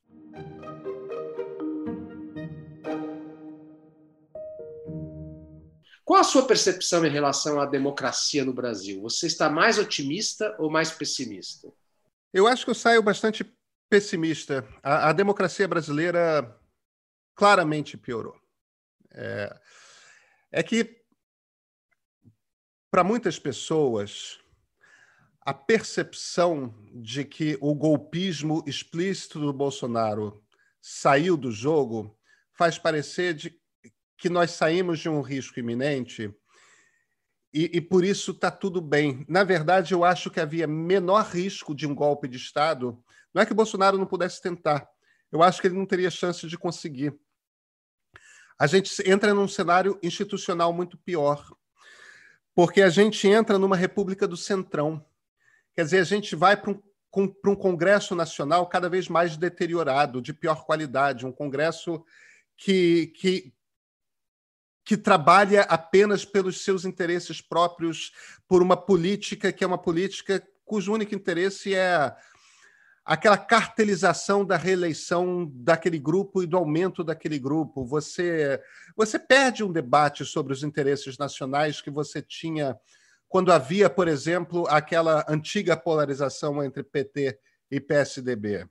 Qual 6.05 6.21
a 6.21 6.23
sua 6.23 6.45
percepção 6.45 7.03
em 7.03 7.09
relação 7.09 7.59
à 7.59 7.65
democracia 7.65 8.45
no 8.45 8.53
Brasil? 8.53 9.01
Você 9.01 9.25
está 9.25 9.49
mais 9.49 9.79
otimista 9.79 10.55
ou 10.59 10.69
mais 10.69 10.91
pessimista? 10.91 11.67
Eu 12.31 12.45
acho 12.45 12.63
que 12.63 12.69
eu 12.69 12.75
saio 12.75 13.01
bastante 13.01 13.43
pessimista. 13.89 14.67
A, 14.83 15.09
a 15.09 15.13
democracia 15.13 15.67
brasileira 15.67 16.55
claramente 17.35 17.97
piorou. 17.97 18.39
É, 19.11 19.59
é 20.51 20.63
que 20.63 21.03
para 22.89 23.03
muitas 23.03 23.37
pessoas, 23.37 24.39
a 25.41 25.53
percepção 25.53 26.73
de 26.93 27.23
que 27.23 27.57
o 27.61 27.75
golpismo 27.75 28.63
explícito 28.65 29.39
do 29.39 29.53
Bolsonaro 29.53 30.43
saiu 30.81 31.37
do 31.37 31.51
jogo 31.51 32.17
faz 32.53 32.77
parecer 32.79 33.33
de 33.33 33.59
que 34.17 34.29
nós 34.29 34.51
saímos 34.51 34.99
de 34.99 35.09
um 35.09 35.21
risco 35.21 35.59
iminente 35.59 36.33
e, 37.53 37.77
e 37.77 37.81
por 37.81 38.03
isso 38.03 38.31
está 38.31 38.51
tudo 38.51 38.81
bem. 38.81 39.25
Na 39.27 39.43
verdade, 39.43 39.93
eu 39.93 40.03
acho 40.03 40.29
que 40.29 40.39
havia 40.39 40.67
menor 40.67 41.25
risco 41.25 41.73
de 41.73 41.87
um 41.87 41.95
golpe 41.95 42.27
de 42.27 42.37
Estado. 42.37 43.01
Não 43.37 43.43
é 43.43 43.45
que 43.45 43.51
o 43.51 43.55
Bolsonaro 43.55 43.99
não 43.99 44.07
pudesse 44.07 44.41
tentar, 44.41 44.89
eu 45.31 45.43
acho 45.43 45.61
que 45.61 45.67
ele 45.67 45.77
não 45.77 45.85
teria 45.85 46.09
chance 46.09 46.47
de 46.47 46.57
conseguir. 46.57 47.15
A 48.57 48.65
gente 48.65 48.91
entra 49.07 49.31
num 49.31 49.47
cenário 49.47 49.99
institucional 50.01 50.73
muito 50.73 50.97
pior 50.97 51.47
porque 52.55 52.81
a 52.81 52.89
gente 52.89 53.27
entra 53.27 53.59
numa 53.59 53.75
república 53.75 54.27
do 54.27 54.35
centrão. 54.35 55.05
Quer 55.75 55.83
dizer, 55.83 55.99
a 55.99 56.03
gente 56.03 56.35
vai 56.35 56.57
para 56.57 56.71
um, 56.71 57.27
para 57.27 57.51
um 57.51 57.55
Congresso 57.55 58.15
Nacional 58.15 58.65
cada 58.65 58.89
vez 58.89 59.07
mais 59.07 59.37
deteriorado, 59.37 60.19
de 60.19 60.33
pior 60.33 60.65
qualidade, 60.65 61.23
um 61.23 61.31
Congresso 61.31 62.03
que, 62.57 63.13
que, 63.17 63.53
que 64.83 64.97
trabalha 64.97 65.61
apenas 65.61 66.25
pelos 66.25 66.63
seus 66.63 66.85
interesses 66.85 67.39
próprios, 67.39 68.11
por 68.47 68.63
uma 68.63 68.75
política 68.75 69.53
que 69.53 69.63
é 69.63 69.67
uma 69.67 69.77
política 69.77 70.41
cujo 70.65 70.91
único 70.91 71.13
interesse 71.13 71.75
é 71.75 72.17
aquela 73.07 73.37
cartelização 73.37 74.43
da 74.43 74.57
reeleição 74.57 75.49
daquele 75.55 75.97
grupo 75.97 76.43
e 76.43 76.45
do 76.45 76.57
aumento 76.57 77.05
daquele 77.05 77.39
grupo. 77.39 77.85
Você, 77.85 78.61
você 78.97 79.17
perde 79.17 79.63
um 79.63 79.71
debate 79.71 80.25
sobre 80.25 80.51
os 80.51 80.61
interesses 80.61 81.17
nacionais 81.17 81.79
que 81.79 81.89
você 81.89 82.21
tinha 82.21 82.77
quando 83.29 83.53
havia, 83.53 83.89
por 83.89 84.09
exemplo, 84.09 84.67
aquela 84.67 85.25
antiga 85.29 85.77
polarização 85.77 86.61
entre 86.61 86.83
PT 86.83 87.39
e 87.71 87.79
PSDB. 87.79 88.67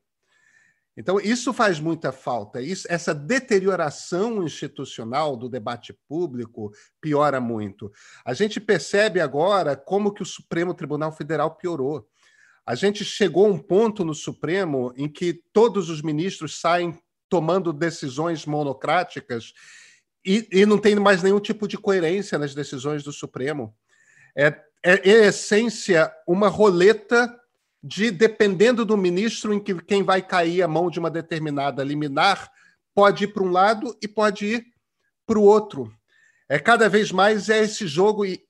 Então, 0.95 1.19
isso 1.19 1.53
faz 1.55 1.81
muita 1.81 2.13
falta. 2.13 2.61
Isso, 2.61 2.87
essa 2.91 3.15
deterioração 3.15 4.43
institucional 4.43 5.35
do 5.35 5.49
debate 5.49 5.95
público 6.07 6.73
piora 7.01 7.41
muito. 7.41 7.91
A 8.23 8.35
gente 8.35 8.61
percebe 8.61 9.19
agora 9.19 9.77
como 9.77 10.13
que 10.13 10.23
o 10.23 10.27
Supremo 10.27 10.75
Tribunal 10.75 11.13
Federal 11.13 11.55
piorou 11.55 12.07
a 12.67 12.75
gente 12.75 13.05
chegou 13.05 13.47
a 13.47 13.49
um 13.49 13.59
ponto 13.59 14.05
no 14.05 14.13
Supremo 14.13 14.93
em 14.97 15.09
que 15.09 15.41
todos 15.53 15.89
os 15.89 16.03
ministros 16.03 16.61
saem 16.61 16.99
tomando 17.29 17.73
decisões 17.73 18.45
monocráticas 18.45 19.53
e, 20.25 20.49
e 20.51 20.67
não 20.67 20.77
tem 20.77 20.97
mais 20.97 21.23
nenhum 21.23 21.39
tipo 21.39 21.69
de 21.69 21.79
coerência 21.79 22.37
nas 22.37 22.55
decisões 22.55 23.05
do 23.05 23.13
Supremo. 23.13 23.73
É, 24.37 24.61
é, 24.83 25.09
em 25.09 25.27
essência, 25.27 26.13
uma 26.27 26.49
roleta 26.49 27.33
de, 27.81 28.11
dependendo 28.11 28.85
do 28.85 28.97
ministro 28.97 29.55
em 29.55 29.61
que 29.61 29.75
quem 29.83 30.03
vai 30.03 30.21
cair 30.21 30.63
a 30.63 30.69
mão 30.69 30.91
de 30.91 30.99
uma 30.99 31.11
determinada 31.11 31.85
liminar, 31.85 32.51
pode 32.93 33.25
ir 33.25 33.29
para 33.29 33.45
um 33.45 33.51
lado 33.51 33.97
e 34.03 34.09
pode 34.09 34.45
ir 34.45 34.67
para 35.25 35.39
o 35.39 35.45
outro. 35.45 35.93
É 36.49 36.59
cada 36.59 36.89
vez 36.89 37.13
mais 37.13 37.49
é 37.49 37.63
esse 37.63 37.87
jogo 37.87 38.25
e, 38.25 38.46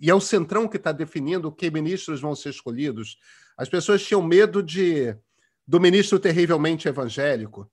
e 0.00 0.08
é 0.08 0.14
o 0.14 0.20
centrão 0.20 0.66
que 0.66 0.78
está 0.78 0.92
definindo 0.92 1.52
que 1.52 1.70
ministros 1.70 2.20
vão 2.20 2.34
ser 2.34 2.48
escolhidos. 2.50 3.18
As 3.56 3.68
pessoas 3.68 4.02
tinham 4.02 4.22
medo 4.22 4.62
de 4.62 5.14
do 5.66 5.78
ministro 5.78 6.18
terrivelmente 6.18 6.88
evangélico. 6.88 7.70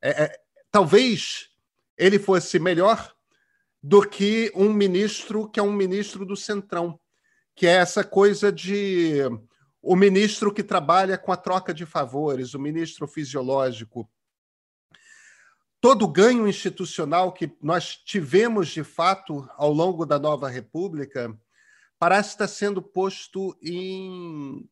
É, 0.00 0.24
é, 0.24 0.40
talvez 0.70 1.48
ele 1.98 2.16
fosse 2.16 2.60
melhor 2.60 3.12
do 3.82 4.02
que 4.02 4.52
um 4.54 4.72
ministro 4.72 5.48
que 5.48 5.58
é 5.58 5.62
um 5.62 5.72
ministro 5.72 6.24
do 6.24 6.36
centrão, 6.36 7.00
que 7.56 7.66
é 7.66 7.72
essa 7.72 8.04
coisa 8.04 8.52
de 8.52 9.22
o 9.82 9.96
ministro 9.96 10.52
que 10.52 10.62
trabalha 10.62 11.18
com 11.18 11.32
a 11.32 11.36
troca 11.36 11.72
de 11.72 11.86
favores, 11.86 12.54
o 12.54 12.60
ministro 12.60 13.08
fisiológico. 13.08 14.08
Todo 15.80 16.06
ganho 16.06 16.46
institucional 16.46 17.32
que 17.32 17.50
nós 17.60 17.96
tivemos 17.96 18.68
de 18.68 18.84
fato 18.84 19.48
ao 19.56 19.72
longo 19.72 20.04
da 20.04 20.18
nova 20.18 20.48
república 20.48 21.36
parece 22.00 22.30
estar 22.30 22.48
sendo 22.48 22.80
posto 22.80 23.54
em 23.62 24.66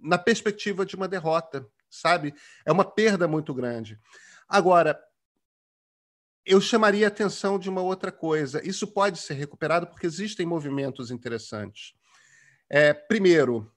na 0.00 0.18
perspectiva 0.18 0.84
de 0.84 0.96
uma 0.96 1.06
derrota, 1.06 1.64
sabe? 1.88 2.34
É 2.66 2.72
uma 2.72 2.84
perda 2.84 3.28
muito 3.28 3.54
grande. 3.54 4.00
Agora, 4.48 5.00
eu 6.44 6.60
chamaria 6.60 7.06
a 7.06 7.08
atenção 7.08 7.56
de 7.56 7.70
uma 7.70 7.82
outra 7.82 8.10
coisa. 8.10 8.66
Isso 8.66 8.88
pode 8.88 9.18
ser 9.18 9.34
recuperado 9.34 9.86
porque 9.86 10.06
existem 10.06 10.44
movimentos 10.44 11.12
interessantes. 11.12 11.94
É, 12.68 12.92
primeiro, 12.92 13.70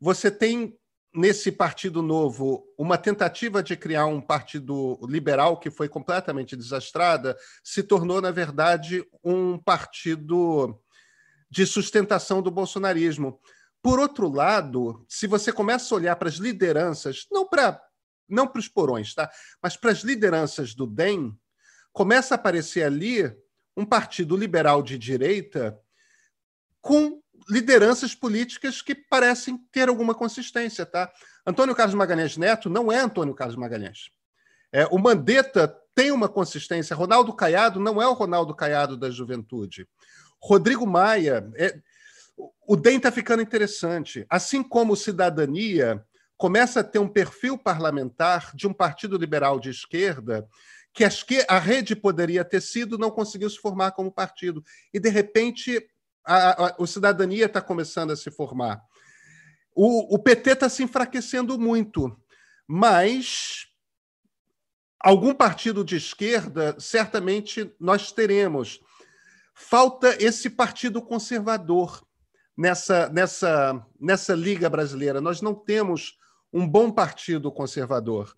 você 0.00 0.30
tem 0.30 0.78
nesse 1.14 1.52
Partido 1.52 2.00
Novo 2.00 2.64
uma 2.78 2.96
tentativa 2.96 3.62
de 3.62 3.76
criar 3.76 4.06
um 4.06 4.20
partido 4.20 4.98
liberal 5.06 5.58
que 5.58 5.70
foi 5.70 5.88
completamente 5.88 6.56
desastrada, 6.56 7.36
se 7.62 7.82
tornou, 7.82 8.22
na 8.22 8.30
verdade, 8.30 9.04
um 9.22 9.58
partido 9.58 10.81
de 11.52 11.66
sustentação 11.66 12.40
do 12.40 12.50
bolsonarismo. 12.50 13.38
Por 13.82 14.00
outro 14.00 14.26
lado, 14.30 15.04
se 15.06 15.26
você 15.26 15.52
começa 15.52 15.94
a 15.94 15.98
olhar 15.98 16.16
para 16.16 16.30
as 16.30 16.36
lideranças, 16.36 17.26
não 17.30 17.46
para 17.46 17.78
não 18.26 18.46
para 18.46 18.60
os 18.60 18.68
porões, 18.68 19.14
tá? 19.14 19.30
mas 19.62 19.76
para 19.76 19.90
as 19.90 19.98
lideranças 19.98 20.74
do 20.74 20.86
DEM, 20.86 21.38
começa 21.92 22.32
a 22.32 22.36
aparecer 22.36 22.82
ali 22.82 23.30
um 23.76 23.84
partido 23.84 24.34
liberal 24.34 24.82
de 24.82 24.96
direita 24.96 25.78
com 26.80 27.20
lideranças 27.50 28.14
políticas 28.14 28.80
que 28.80 28.94
parecem 28.94 29.58
ter 29.70 29.90
alguma 29.90 30.14
consistência. 30.14 30.86
Tá? 30.86 31.12
Antônio 31.46 31.74
Carlos 31.74 31.94
Magalhães 31.94 32.38
Neto 32.38 32.70
não 32.70 32.90
é 32.90 33.00
Antônio 33.00 33.34
Carlos 33.34 33.56
Magalhães. 33.56 34.10
É, 34.72 34.86
o 34.86 34.96
Mandetta 34.96 35.68
tem 35.94 36.10
uma 36.10 36.30
consistência. 36.30 36.96
Ronaldo 36.96 37.34
Caiado 37.34 37.78
não 37.78 38.00
é 38.00 38.06
o 38.06 38.14
Ronaldo 38.14 38.54
Caiado 38.54 38.96
da 38.96 39.10
juventude. 39.10 39.86
Rodrigo 40.42 40.86
Maia. 40.86 41.48
É, 41.56 41.78
o 42.66 42.76
DEM 42.76 42.96
está 42.96 43.12
ficando 43.12 43.42
interessante. 43.42 44.26
Assim 44.28 44.62
como 44.62 44.96
Cidadania 44.96 46.04
começa 46.36 46.80
a 46.80 46.84
ter 46.84 46.98
um 46.98 47.08
perfil 47.08 47.56
parlamentar 47.56 48.50
de 48.54 48.66
um 48.66 48.72
partido 48.72 49.16
liberal 49.16 49.60
de 49.60 49.70
esquerda 49.70 50.48
que 50.92 51.04
a 51.48 51.58
rede 51.58 51.96
poderia 51.96 52.44
ter 52.44 52.60
sido, 52.60 52.98
não 52.98 53.10
conseguiu 53.10 53.48
se 53.48 53.58
formar 53.58 53.92
como 53.92 54.12
partido. 54.12 54.62
E, 54.92 55.00
de 55.00 55.08
repente, 55.08 55.88
a, 56.24 56.66
a, 56.66 56.74
o 56.78 56.86
Cidadania 56.86 57.46
está 57.46 57.62
começando 57.62 58.10
a 58.10 58.16
se 58.16 58.30
formar. 58.30 58.82
O, 59.74 60.14
o 60.14 60.18
PT 60.18 60.50
está 60.50 60.68
se 60.68 60.82
enfraquecendo 60.82 61.58
muito, 61.58 62.14
mas 62.66 63.68
algum 65.00 65.32
partido 65.32 65.82
de 65.82 65.96
esquerda 65.96 66.76
certamente 66.78 67.74
nós 67.80 68.12
teremos. 68.12 68.80
Falta 69.54 70.16
esse 70.22 70.50
partido 70.50 71.02
conservador 71.02 72.02
nessa, 72.56 73.08
nessa, 73.08 73.86
nessa 74.00 74.34
Liga 74.34 74.68
Brasileira. 74.68 75.20
Nós 75.20 75.40
não 75.40 75.54
temos 75.54 76.16
um 76.52 76.68
bom 76.68 76.90
partido 76.90 77.50
conservador. 77.50 78.36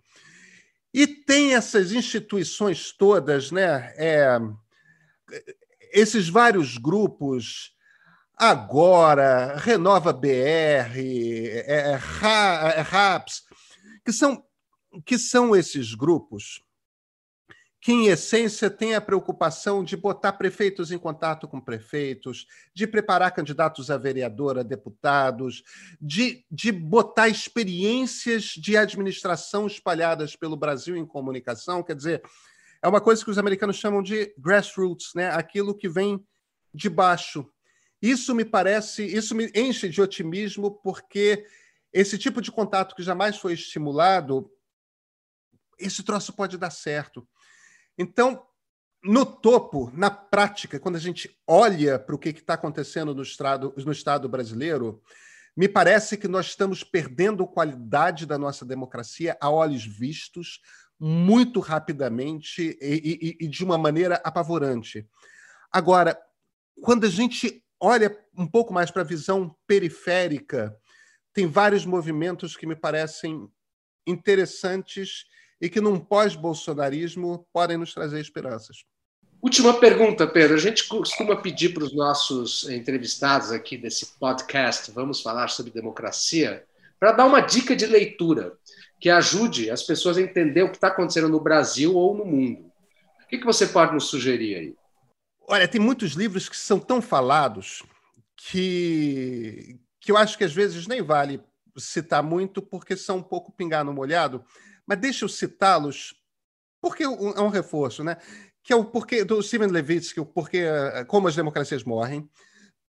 E 0.93 1.05
tem 1.05 1.55
essas 1.55 1.91
instituições 1.91 2.91
todas, 2.91 3.51
né? 3.51 3.93
É, 3.97 4.39
esses 5.91 6.29
vários 6.29 6.77
grupos, 6.77 7.73
agora, 8.37 9.57
Renova 9.57 10.13
BR, 10.13 10.29
é, 10.31 11.65
é, 11.67 11.91
é 11.91 12.81
RAPS, 12.81 13.43
que 14.05 14.13
são, 14.13 14.45
que 15.05 15.17
são 15.17 15.55
esses 15.55 15.93
grupos 15.93 16.64
que, 17.85 17.91
em 17.91 18.07
essência, 18.07 18.67
tem 18.67 18.95
a 18.95 18.99
preocupação 18.99 19.83
de 19.83 19.95
botar 19.95 20.33
prefeitos 20.33 20.91
em 20.91 20.97
contato 20.97 21.47
com 21.47 21.61
prefeitos, 21.61 22.47
de 22.73 22.87
preparar 22.87 23.31
candidatos 23.31 23.91
a 23.91 23.97
vereador, 23.97 24.57
a 24.57 24.63
deputados, 24.63 25.61
de, 26.01 26.43
de 26.49 26.71
botar 26.71 27.29
experiências 27.29 28.45
de 28.57 28.75
administração 28.75 29.67
espalhadas 29.67 30.35
pelo 30.35 30.57
Brasil 30.57 30.97
em 30.97 31.05
comunicação. 31.05 31.83
Quer 31.83 31.95
dizer, 31.95 32.23
é 32.81 32.87
uma 32.87 32.99
coisa 32.99 33.23
que 33.23 33.29
os 33.29 33.37
americanos 33.37 33.75
chamam 33.75 34.01
de 34.01 34.33
grassroots, 34.35 35.11
né? 35.13 35.29
aquilo 35.29 35.77
que 35.77 35.87
vem 35.87 36.25
de 36.73 36.89
baixo. 36.89 37.47
Isso 38.01 38.33
me 38.33 38.43
parece, 38.43 39.05
isso 39.05 39.35
me 39.35 39.51
enche 39.53 39.89
de 39.89 40.01
otimismo, 40.01 40.71
porque 40.81 41.45
esse 41.93 42.17
tipo 42.17 42.41
de 42.41 42.51
contato 42.51 42.95
que 42.95 43.03
jamais 43.03 43.37
foi 43.37 43.53
estimulado, 43.53 44.51
esse 45.77 46.01
troço 46.01 46.33
pode 46.33 46.57
dar 46.57 46.71
certo. 46.71 47.27
Então, 47.97 48.45
no 49.03 49.25
topo, 49.25 49.91
na 49.93 50.09
prática, 50.09 50.79
quando 50.79 50.95
a 50.95 50.99
gente 50.99 51.37
olha 51.45 51.99
para 51.99 52.15
o 52.15 52.19
que 52.19 52.29
está 52.29 52.55
acontecendo 52.55 53.13
no 53.13 53.21
estado, 53.21 53.73
no 53.77 53.91
estado 53.91 54.27
brasileiro, 54.27 55.01
me 55.55 55.69
parece 55.69 56.17
que 56.17 56.27
nós 56.27 56.47
estamos 56.47 56.83
perdendo 56.83 57.47
qualidade 57.47 58.25
da 58.25 58.37
nossa 58.37 58.65
democracia 58.65 59.37
a 59.39 59.49
olhos 59.49 59.85
vistos, 59.85 60.59
muito 60.99 61.59
rapidamente 61.59 62.77
e, 62.81 63.37
e, 63.39 63.45
e 63.45 63.47
de 63.47 63.63
uma 63.63 63.77
maneira 63.77 64.15
apavorante. 64.23 65.07
Agora, 65.71 66.17
quando 66.81 67.05
a 67.05 67.09
gente 67.09 67.63
olha 67.79 68.17
um 68.37 68.47
pouco 68.47 68.73
mais 68.73 68.91
para 68.91 69.01
a 69.01 69.05
visão 69.05 69.55
periférica, 69.67 70.75
tem 71.33 71.47
vários 71.47 71.85
movimentos 71.85 72.57
que 72.57 72.65
me 72.65 72.75
parecem 72.75 73.49
interessantes 74.07 75.25
e 75.65 75.69
que 75.69 75.81
num 75.81 75.99
pós-bolsonarismo 75.99 77.47
podem 77.51 77.75
nos 77.75 77.91
trazer 77.91 78.21
esperanças. 78.21 78.85
Última 79.41 79.73
pergunta, 79.79 80.27
Pedro. 80.27 80.53
A 80.53 80.59
gente 80.59 80.87
costuma 80.87 81.35
pedir 81.35 81.73
para 81.73 81.83
os 81.83 81.95
nossos 81.95 82.69
entrevistados 82.69 83.51
aqui 83.51 83.75
desse 83.75 84.19
podcast, 84.19 84.91
vamos 84.91 85.21
falar 85.21 85.47
sobre 85.47 85.71
democracia, 85.71 86.63
para 86.99 87.13
dar 87.13 87.25
uma 87.25 87.41
dica 87.41 87.75
de 87.75 87.87
leitura 87.87 88.53
que 88.99 89.09
ajude 89.09 89.71
as 89.71 89.81
pessoas 89.81 90.17
a 90.17 90.21
entender 90.21 90.61
o 90.61 90.69
que 90.69 90.77
está 90.77 90.89
acontecendo 90.89 91.29
no 91.29 91.39
Brasil 91.39 91.95
ou 91.95 92.15
no 92.15 92.25
mundo. 92.25 92.71
O 93.23 93.27
que, 93.27 93.39
que 93.39 93.45
você 93.45 93.65
pode 93.65 93.91
nos 93.91 94.05
sugerir 94.05 94.55
aí? 94.55 94.75
Olha, 95.47 95.67
tem 95.67 95.81
muitos 95.81 96.11
livros 96.11 96.47
que 96.47 96.55
são 96.55 96.79
tão 96.79 97.01
falados 97.01 97.81
que, 98.37 99.79
que 99.99 100.11
eu 100.11 100.17
acho 100.17 100.37
que 100.37 100.43
às 100.43 100.53
vezes 100.53 100.85
nem 100.85 101.01
vale 101.01 101.41
citar 101.75 102.21
muito, 102.21 102.61
porque 102.61 102.95
são 102.95 103.17
um 103.17 103.23
pouco 103.23 103.51
pingar 103.51 103.83
no 103.83 103.91
molhado. 103.91 104.45
Mas 104.85 104.99
deixa 104.99 105.25
eu 105.25 105.29
citá-los, 105.29 106.15
porque 106.81 107.03
é 107.03 107.09
um 107.09 107.49
reforço, 107.49 108.03
né? 108.03 108.17
Que 108.63 108.73
é 108.73 108.75
o 108.75 108.85
porquê 108.85 109.23
do 109.23 109.41
Steven 109.41 109.69
Levitsky, 109.69 110.19
o 110.19 110.25
porquê 110.25 110.59
eh, 110.59 111.05
como 111.05 111.27
as 111.27 111.35
democracias 111.35 111.83
morrem. 111.83 112.29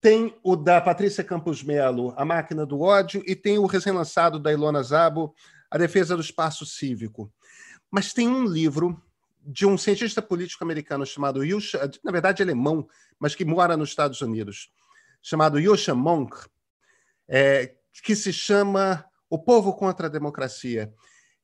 Tem 0.02 0.38
o 0.44 0.56
da 0.56 0.80
Patrícia 0.82 1.24
Campos 1.24 1.64
Melo, 1.64 2.14
A 2.18 2.26
Máquina 2.26 2.66
do 2.66 2.82
Ódio, 2.82 3.24
e 3.26 3.36
tem 3.36 3.58
o 3.58 3.66
recém-lançado 3.66 4.40
da 4.40 4.52
Ilona 4.52 4.84
Zabo, 4.84 5.34
A 5.72 5.78
Defesa 5.78 6.16
do 6.16 6.22
Espaço 6.22 6.66
Cívico. 6.66 7.32
Mas 7.90 8.14
tem 8.14 8.28
um 8.28 8.46
livro 8.46 9.02
de 9.46 9.66
um 9.66 9.78
cientista 9.78 10.22
político 10.22 10.64
americano 10.64 11.06
chamado 11.06 11.44
Yusha, 11.44 11.90
na 12.04 12.12
verdade 12.12 12.42
alemão, 12.42 12.88
mas 13.20 13.36
que 13.36 13.46
mora 13.46 13.78
nos 13.78 13.90
Estados 13.90 14.22
Unidos, 14.22 14.72
chamado 15.22 15.60
Yusha 15.60 15.94
Monk, 15.94 16.36
é, 17.28 17.76
que 18.04 18.16
se 18.16 18.34
chama 18.34 19.06
O 19.30 19.40
Povo 19.40 19.74
contra 19.74 20.08
a 20.08 20.10
Democracia. 20.10 20.94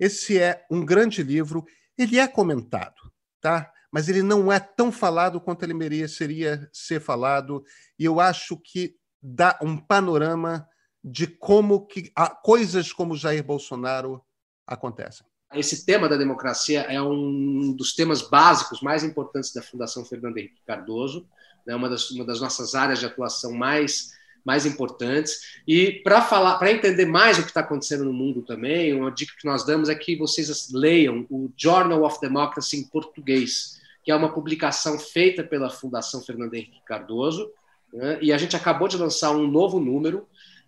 Esse 0.02 0.40
é 0.40 0.66
um 0.72 0.84
grande 0.84 1.22
livro, 1.22 1.64
ele 1.96 2.18
é 2.18 2.28
comentado, 2.28 3.00
tá? 3.40 3.72
Mas 3.92 4.10
ele 4.10 4.24
não 4.24 4.52
é 4.52 4.60
tão 4.60 4.92
falado 4.92 5.40
quanto 5.40 5.62
ele 5.62 5.76
mereceria 5.76 6.68
ser 6.74 7.00
falado, 7.00 7.64
e 8.00 8.06
eu 8.06 8.20
acho 8.20 8.58
que 8.58 8.96
dá 9.22 9.60
um 9.62 9.78
panorama 9.78 10.68
de 11.04 11.28
como 11.28 11.86
que 11.86 12.12
coisas 12.44 12.92
como 12.92 13.16
Jair 13.16 13.44
Bolsonaro 13.44 14.20
acontecem. 14.66 15.24
Esse 15.54 15.86
tema 15.86 16.10
da 16.10 16.18
democracia 16.18 16.82
é 16.82 17.00
um 17.00 17.72
dos 17.76 17.94
temas 17.94 18.24
básicos 18.24 18.82
mais 18.82 19.04
importantes 19.04 19.54
da 19.54 19.62
Fundação 19.62 20.04
Fernando 20.04 20.38
Henrique 20.38 20.64
Cardoso, 20.66 21.28
é 21.68 21.76
uma 21.76 21.88
das, 21.88 22.10
uma 22.10 22.26
das 22.26 22.42
nossas 22.42 22.74
áreas 22.74 22.98
de 22.98 23.06
atuação 23.06 23.52
mais 23.52 24.14
mais 24.46 24.66
importantes. 24.66 25.60
E 25.68 26.02
para 26.04 26.22
falar, 26.22 26.58
para 26.58 26.72
entender 26.72 27.06
mais 27.06 27.38
o 27.38 27.44
que 27.44 27.50
está 27.50 27.62
acontecendo 27.62 28.06
no 28.06 28.14
mundo 28.14 28.42
também, 28.42 28.94
uma 28.94 29.12
dica 29.12 29.34
que 29.40 29.46
nós 29.46 29.66
damos 29.66 29.90
é 29.90 29.96
que 29.96 30.16
vocês 30.16 30.70
leiam 30.72 31.26
o 31.30 31.52
Journal 31.56 32.04
of 32.04 32.20
Democracy 32.20 32.78
em 32.78 32.84
português, 32.84 33.80
que 34.04 34.12
é 34.12 34.16
uma 34.16 34.34
publicação 34.34 34.98
feita 34.98 35.44
pela 35.44 35.70
Fundação 35.70 36.22
Fernando 36.22 36.54
Henrique 36.54 36.82
Cardoso. 36.86 37.52
Né? 37.94 38.20
E 38.22 38.34
a 38.34 38.38
gente 38.38 38.56
acabou 38.56 38.88
de 38.88 38.98
lançar 38.98 39.32
um 39.32 39.48
novo 39.48 39.80
número 39.80 40.28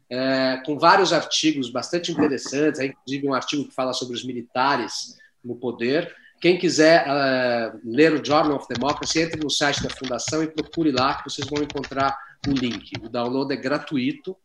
é, 0.09 0.61
com 0.65 0.77
vários 0.77 1.11
artigos 1.11 1.69
bastante 1.69 2.11
interessantes, 2.11 2.79
inclusive 2.79 3.27
um 3.27 3.33
artigo 3.33 3.65
que 3.65 3.73
fala 3.73 3.93
sobre 3.93 4.15
os 4.15 4.23
militares 4.23 5.17
no 5.43 5.55
poder. 5.55 6.13
Quem 6.43 6.57
quiser 6.57 7.07
uh, 7.07 7.79
ler 7.85 8.11
o 8.11 8.23
Journal 8.23 8.57
of 8.57 8.67
Democracy, 8.67 9.21
entre 9.21 9.41
no 9.41 9.49
site 9.49 9.81
da 9.81 9.89
Fundação 9.89 10.43
e 10.43 10.47
procure 10.47 10.91
lá, 10.91 11.15
que 11.15 11.29
vocês 11.29 11.47
vão 11.47 11.63
encontrar 11.63 12.17
o 12.47 12.51
link. 12.51 12.91
O 13.01 13.09
download 13.09 13.53
é 13.53 13.57
gratuito 13.57 14.35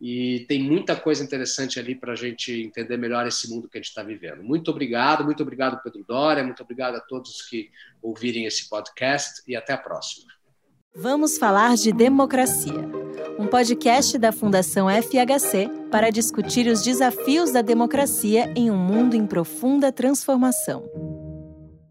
e 0.00 0.44
tem 0.48 0.62
muita 0.62 0.96
coisa 0.96 1.22
interessante 1.22 1.78
ali 1.78 1.94
para 1.94 2.12
a 2.12 2.16
gente 2.16 2.52
entender 2.52 2.96
melhor 2.96 3.26
esse 3.26 3.48
mundo 3.48 3.68
que 3.68 3.78
a 3.78 3.80
gente 3.80 3.88
está 3.88 4.02
vivendo. 4.02 4.42
Muito 4.42 4.70
obrigado, 4.70 5.24
muito 5.24 5.42
obrigado, 5.42 5.82
Pedro 5.82 6.04
Dória, 6.06 6.44
muito 6.44 6.62
obrigado 6.62 6.96
a 6.96 7.00
todos 7.00 7.42
que 7.48 7.70
ouvirem 8.02 8.44
esse 8.44 8.68
podcast 8.68 9.42
e 9.46 9.56
até 9.56 9.72
a 9.72 9.78
próxima. 9.78 10.32
Vamos 10.96 11.38
falar 11.38 11.74
de 11.74 11.92
democracia, 11.92 12.88
um 13.36 13.48
podcast 13.48 14.16
da 14.16 14.30
Fundação 14.30 14.86
FHC 14.88 15.68
para 15.90 16.10
discutir 16.10 16.68
os 16.68 16.82
desafios 16.82 17.50
da 17.50 17.62
democracia 17.62 18.52
em 18.54 18.70
um 18.70 18.76
mundo 18.76 19.16
em 19.16 19.26
profunda 19.26 19.90
transformação. 19.90 21.13